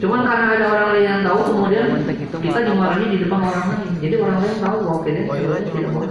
Cuman 0.00 0.20
karena 0.24 0.46
ada 0.56 0.66
orang 0.72 0.88
lain 0.96 1.04
yang 1.04 1.20
tahu 1.20 1.40
kemudian 1.52 1.86
kita 2.40 2.58
dimarahi 2.64 3.04
di 3.12 3.18
depan 3.20 3.40
orang 3.44 3.66
lain. 3.68 3.92
Jadi 4.00 4.14
orang 4.16 4.38
lain 4.40 4.56
tahu 4.56 4.76
bahwa 4.80 5.00
kita 5.04 5.20
tidak 5.28 5.90
mau 5.92 6.04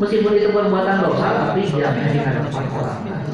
meskipun 0.00 0.32
itu 0.34 0.48
perbuatan 0.50 0.96
dosa 1.04 1.28
tapi 1.40 1.60
jangan 1.68 2.08
di 2.10 2.18
hadapan 2.20 2.64
orang 2.72 3.00
lain 3.04 3.24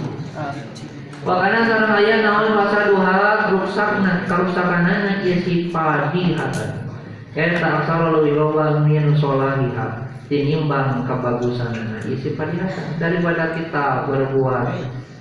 Makanya 1.19 1.61
sareng 1.67 1.93
aya 1.99 2.15
naon 2.23 2.55
rasa 2.55 2.79
duha 2.95 3.51
rusak 3.51 3.91
nah 4.07 4.23
karusakanana 4.31 5.19
ieu 5.27 5.43
si 5.43 5.69
padihatan. 5.69 6.87
Eta 7.35 7.83
asal 7.83 8.15
leuwih 8.15 8.39
loba 8.39 8.87
min 8.87 9.13
solahiha 9.19 10.08
tinimbang 10.29 11.09
kebagusanana 11.09 12.05
ieu 12.05 12.21
si 12.21 12.37
padihatan 12.37 13.01
daripada 13.01 13.57
kita 13.57 14.05
berbuat 14.05 14.69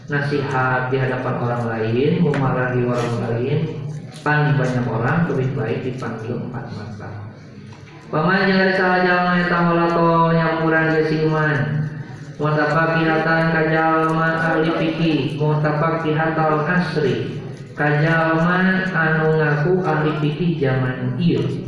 nasihat 0.08 0.88
di 0.92 0.96
hadapan 1.00 1.36
orang 1.44 1.64
lain, 1.68 2.12
memarahi 2.24 2.80
orang 2.84 3.16
lain, 3.28 3.60
pan 4.24 4.56
banyak 4.56 4.88
orang 4.88 5.28
lebih 5.32 5.50
baik 5.56 5.80
dipanggil 5.84 6.36
empat 6.48 6.66
mata. 6.76 7.10
Paman 8.08 8.48
jangan 8.48 8.72
salah 8.80 9.00
jalan 9.04 9.36
eta 9.44 9.60
holato 9.68 10.32
nyampuran 10.32 10.96
gesiman 10.96 11.58
Mutafak 12.40 13.04
kihatan 13.04 13.52
kajalma 13.52 14.30
ahli 14.40 14.72
fikih 14.80 15.36
Mutafak 15.36 16.08
kihatal 16.08 16.64
asri. 16.64 17.44
Kajalma 17.76 18.88
anu 18.96 19.36
ngaku 19.36 19.72
ahli 19.84 20.12
fikih 20.24 20.56
zaman 20.56 21.20
ieu 21.20 21.67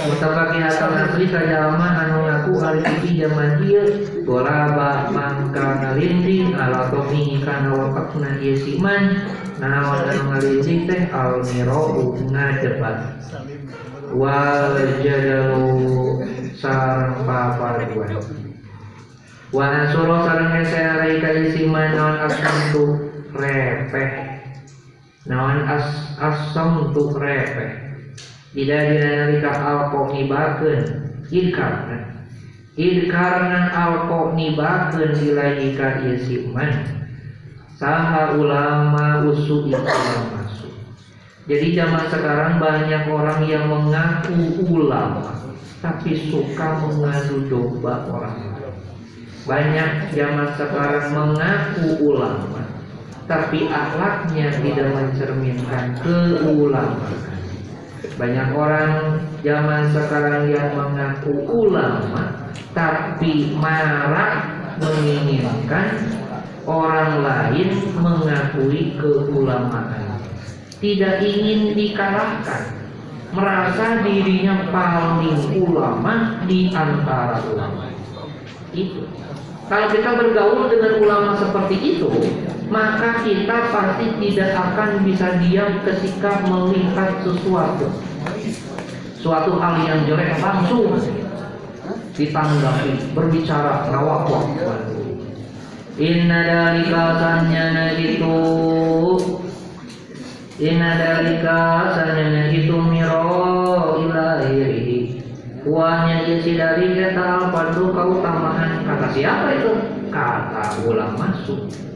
Mutafaki 0.00 0.64
hatal 0.64 0.96
asli 0.96 1.28
kajalma 1.28 1.88
anu 1.92 2.24
ngaku 2.24 2.52
ahli 2.56 2.80
fikih 2.88 3.28
zaman 3.28 3.60
ieu 3.60 3.84
Golaba 4.24 5.12
mangka 5.12 5.76
ngalinding 5.76 6.56
ala 6.56 6.88
tomihi 6.88 7.44
kana 7.44 7.68
wakafna 7.76 8.40
ieu 8.40 8.56
siman 8.56 9.28
Naon 9.60 10.00
anu 10.08 10.22
ngalinding 10.32 10.88
teh 10.88 11.04
al 11.12 11.44
mirau 11.44 12.16
ngadebat 12.16 12.96
Wal 14.16 14.80
jadalu 15.04 15.68
sareng 16.56 17.20
papaduan 17.28 18.16
Wa 19.52 19.64
ansuro 19.68 20.24
sareng 20.24 20.48
ngeserai 20.56 21.20
ka 21.20 21.30
isiman 21.44 21.92
naon 21.92 22.16
asam 22.24 22.56
tu 22.72 22.84
repeh. 23.36 24.10
Naon 25.28 25.68
as 25.68 26.16
asam 26.16 26.96
tu 26.96 27.12
repeh 27.12 27.89
Ida 28.50 28.82
dina 28.82 29.30
nalika 29.30 29.52
alko 29.62 30.10
nibakeun 30.10 30.82
idkarna 31.30 32.18
Idkarna 32.74 33.70
alko 33.70 34.34
nibakeun 34.34 35.14
ilahi 35.22 35.78
ka 35.78 36.02
ieu 36.02 36.18
siman 36.18 36.74
Saha 37.78 38.34
ulama 38.34 39.22
usu 39.30 39.70
itu 39.70 39.78
ulama 39.78 40.50
su 40.50 40.66
Jadi 41.46 41.78
zaman 41.78 42.10
sekarang 42.10 42.58
banyak 42.58 43.06
orang 43.06 43.40
yang 43.46 43.70
mengaku 43.70 44.66
ulama 44.66 45.30
Tapi 45.78 46.18
suka 46.34 46.82
mengadu 46.82 47.46
domba 47.46 48.02
orang 48.10 48.66
Banyak 49.46 50.10
zaman 50.10 50.58
sekarang 50.58 51.06
mengaku 51.14 52.02
ulama 52.02 52.66
Tapi 53.30 53.70
akhlaknya 53.70 54.58
tidak 54.58 54.90
mencerminkan 54.90 56.02
keulamaan 56.02 57.39
banyak 58.16 58.48
orang 58.56 59.20
zaman 59.44 59.92
sekarang 59.92 60.48
yang 60.48 60.72
mengaku 60.72 61.44
ulama 61.48 62.52
tapi 62.72 63.56
marah 63.58 64.46
menginginkan 64.80 66.00
orang 66.64 67.24
lain 67.24 67.68
mengakui 67.98 68.94
keulamaan. 68.96 70.22
Tidak 70.80 71.20
ingin 71.20 71.76
dikalahkan, 71.76 72.72
merasa 73.36 74.00
dirinya 74.00 74.64
paling 74.72 75.60
ulama 75.60 76.40
di 76.48 76.72
antara 76.72 77.44
ulama. 77.52 77.92
Itu. 78.72 79.04
Kalau 79.68 79.86
kita 79.92 80.10
bergaul 80.16 80.72
dengan 80.72 80.92
ulama 81.04 81.30
seperti 81.36 81.76
itu, 81.78 82.08
maka 82.70 83.26
kita 83.26 83.74
pasti 83.74 84.06
tidak 84.22 84.54
akan 84.54 85.02
bisa 85.02 85.42
diam 85.42 85.82
ketika 85.82 86.46
melihat 86.46 87.18
sesuatu. 87.26 87.90
Suatu 89.20 89.58
hal 89.58 89.84
yang 89.84 90.06
jelek 90.08 90.38
langsung 90.40 90.96
ditanggapi, 92.14 93.12
berbicara 93.12 93.90
ngawak 93.90 94.30
Inna 96.00 96.40
dalika 96.48 97.20
sanyana 97.20 97.92
itu 98.00 98.40
Inna 100.56 100.96
dalika 100.96 101.92
sanyana 101.92 102.48
itu 102.48 102.76
miro 102.80 104.00
ilahi 104.08 105.20
Kuahnya 105.60 106.24
isi 106.24 106.56
dari 106.56 106.96
kata 106.96 107.52
pandu 107.52 107.92
keutamaan 107.92 108.80
Kata 108.88 109.12
siapa 109.12 109.60
itu? 109.60 109.72
Kata 110.08 110.88
ulama 110.88 111.28
masuk 111.28 111.89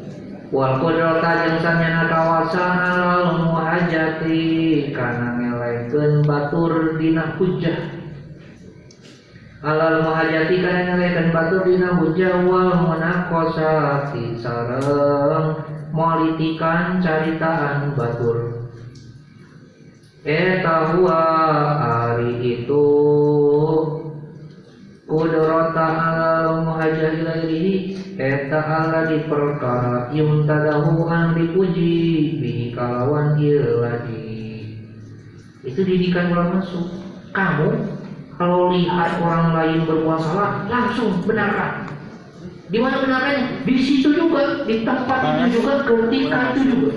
Wal 0.53 0.77
kudrata 0.77 1.49
jeung 1.49 1.61
sanyana 1.65 2.05
kawasan 2.05 2.77
alal 2.77 3.49
muhajati 3.49 4.93
kana 4.93 5.41
ngelekeun 5.41 6.21
batur 6.21 7.01
dina 7.01 7.33
hujjah. 7.41 7.81
Alal 9.65 10.05
muhajati 10.05 10.61
kana 10.61 10.81
ngelekeun 10.93 11.29
batur 11.33 11.65
dina 11.65 11.97
hujjah 11.97 12.45
wal 12.45 12.77
munaqasati 12.77 14.37
sareng 14.37 15.65
molitikan 15.97 17.01
caritaan 17.01 17.97
batur. 17.97 18.69
Eta 20.25 20.97
huwa 20.97 21.21
ari 21.85 22.41
itu 22.41 22.85
Kudrata 25.05 25.85
alal 25.85 26.65
muhajati 26.65 27.21
lairihi 27.23 27.94
Eta 28.15 28.61
ala 28.63 29.11
di 29.11 29.27
perkara 29.27 30.11
Yung 30.15 30.47
tadahu 30.47 31.11
an 31.11 31.35
dipuji 31.35 32.39
Bihi 32.39 32.65
kalawan 32.71 33.35
lagi 33.83 34.31
Itu 35.67 35.81
didikan 35.83 36.31
ulama 36.31 36.63
masuk. 36.63 36.87
Kamu 37.35 37.69
kalau 38.35 38.75
lihat 38.75 39.23
orang 39.23 39.55
lain 39.55 39.79
berbuat 39.87 40.21
salah 40.23 40.67
Langsung 40.71 41.23
benarkan 41.27 41.95
di 42.65 42.79
mana 42.81 42.97
benarnya? 43.05 43.61
Di 43.63 43.75
situ 43.77 44.09
juga, 44.17 44.65
di 44.65 44.83
tempat 44.83 45.21
itu 45.21 45.61
juga, 45.61 45.85
ketika 45.85 46.39
itu 46.57 46.61
juga. 46.73 46.93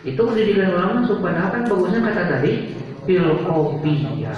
Itu 0.00 0.20
pendidikan 0.26 0.74
ulama 0.74 0.92
masuk 1.04 1.20
padahal 1.20 1.48
kan 1.54 1.62
bagusnya 1.68 2.00
kata 2.02 2.22
tadi 2.28 2.52
fil 3.04 3.40
ya 4.16 4.36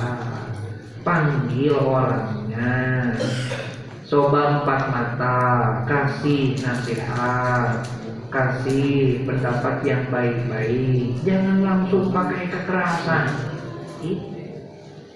panggil 1.03 1.75
orangnya 1.75 2.71
coba 4.13 4.61
empat 4.61 4.93
mata 4.93 5.41
kasih 5.89 6.53
nasihat 6.61 7.81
kasih 8.29 9.25
pendapat 9.25 9.81
yang 9.89 10.05
baik-baik. 10.13 11.17
Jangan 11.25 11.65
langsung 11.65 12.13
pakai 12.13 12.53
kekerasan. 12.53 13.25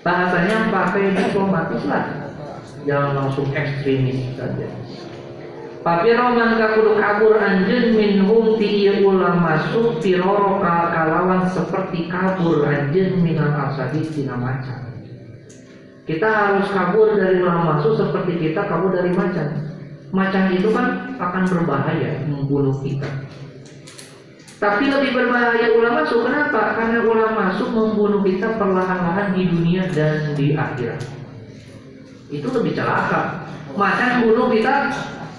Bahasanya 0.01 0.73
pakai 0.73 1.13
diplomatis 1.13 1.85
lah. 1.85 2.05
Jangan 2.89 3.13
langsung 3.21 3.53
ekstremis 3.53 4.33
saja. 4.33 4.65
Papiro 5.85 6.33
mangka 6.33 6.81
kudu 6.81 6.97
kabur 6.97 7.37
anjeun 7.37 8.01
minhum 8.01 8.57
ti 8.57 8.89
ieu 8.89 9.05
ulama 9.05 9.61
ka 9.61 10.77
kalawan 10.91 11.45
seperti 11.53 12.09
kabur 12.09 12.65
anjeun 12.65 13.21
minal 13.21 13.53
asadi 13.61 14.09
tina 14.09 14.41
macan. 14.41 14.86
Kita 16.07 16.29
harus 16.31 16.71
kabur 16.71 17.19
dari 17.19 17.43
ulama 17.43 17.77
masuk 17.77 17.99
seperti 17.99 18.39
kita 18.39 18.71
kabur 18.71 18.95
dari 18.95 19.11
macan. 19.11 19.75
Macan 20.15 20.55
itu 20.55 20.71
kan 20.71 21.19
akan 21.19 21.43
berbahaya 21.51 22.23
membunuh 22.31 22.79
kita. 22.79 23.11
Tapi 24.57 24.89
lebih 24.89 25.13
berbahaya 25.13 25.75
ulama 25.75 26.07
masuk 26.07 26.25
kenapa? 26.25 26.79
Karena 26.79 27.03
ulama 27.05 27.51
masuk 27.51 27.75
membunuh 27.75 28.23
kita 28.23 28.55
perlahan-lahan 28.55 29.35
di 29.35 29.51
dunia 29.51 29.91
dan 29.91 30.33
di 30.39 30.55
akhirat. 30.55 31.03
Itu 32.31 32.49
lebih 32.55 32.79
celaka. 32.79 33.51
Macan 33.75 34.25
bunuh 34.25 34.49
kita 34.55 34.95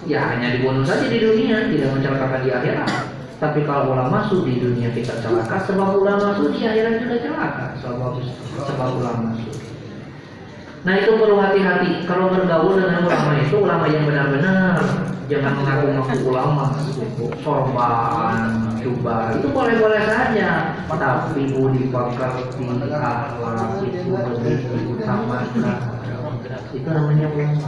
ya 0.05 0.36
hanya 0.36 0.53
dibunuh 0.53 0.86
saja 0.86 1.09
di 1.09 1.18
dunia, 1.18 1.65
tidak 1.65 1.95
mencelakakan 1.97 2.45
di 2.45 2.51
akhirat. 2.53 2.91
Tapi 3.41 3.65
kalau 3.65 3.97
ulama 3.97 4.22
masuk 4.22 4.45
di 4.45 4.61
dunia 4.61 4.93
kita 4.93 5.18
celaka, 5.24 5.65
sebab 5.65 5.97
ulama 5.97 6.38
masuk 6.38 6.53
di 6.53 6.68
akhirat 6.68 7.01
juga 7.01 7.15
celaka. 7.24 7.65
Sebab 7.82 8.22
sebab 8.53 8.89
ulama 9.01 9.34
masuk. 9.34 9.56
Nah 10.88 10.95
itu 11.03 11.19
perlu 11.19 11.35
hati-hati. 11.35 12.07
Kalau 12.07 12.31
bergaul 12.31 12.79
dengan 12.79 13.03
ulama 13.03 13.35
itu 13.43 13.59
ulama 13.59 13.91
yang 13.91 14.07
benar-benar. 14.07 14.79
Jangan 15.27 15.59
mengaku-ngaku 15.59 16.15
ulama 16.31 16.71
sorban 17.43 18.71
coba. 18.79 19.35
Itu 19.35 19.51
boleh-boleh 19.51 20.01
saja. 20.07 20.79
Tapi 20.88 21.51
budi 21.51 21.91
pekerti 21.91 22.63
akhlak 22.88 23.83
itu 23.83 24.15
lebih 24.15 24.55
diutamakan 24.63 25.43
itu 26.71 26.88
namanya 26.88 27.27
ulama. 27.35 27.67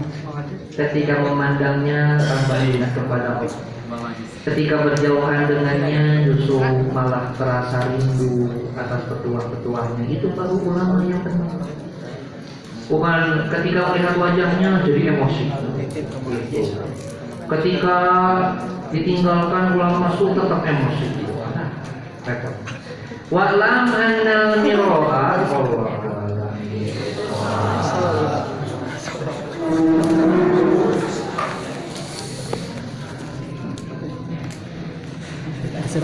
Ketika 0.72 1.14
memandangnya 1.20 2.24
ingat 2.72 2.92
kepada 2.96 3.44
Allah. 3.44 3.64
Ketika 4.48 4.80
berjauhan 4.80 5.44
dengannya 5.44 6.32
justru 6.32 6.64
malah 6.96 7.36
terasa 7.36 7.84
rindu 7.84 8.48
atas 8.80 9.04
petuah-petuahnya 9.12 10.08
itu 10.08 10.32
baru 10.32 10.56
ulama 10.64 11.04
yang 11.04 11.20
benar 11.20 11.89
bukan 12.90 13.46
ketika 13.54 13.94
melihat 13.94 14.16
wajahnya 14.18 14.82
jadi 14.84 15.02
emosi. 15.14 15.46
Ketika 17.50 17.98
ditinggalkan 18.90 19.78
pulang 19.78 19.96
masuk 20.02 20.34
tetap 20.34 20.62
emosi. 20.66 21.08
Repot. 22.26 22.56
Walam 23.30 23.94
annal 23.94 24.66
mirroa 24.66 25.38
Allah. 25.38 25.94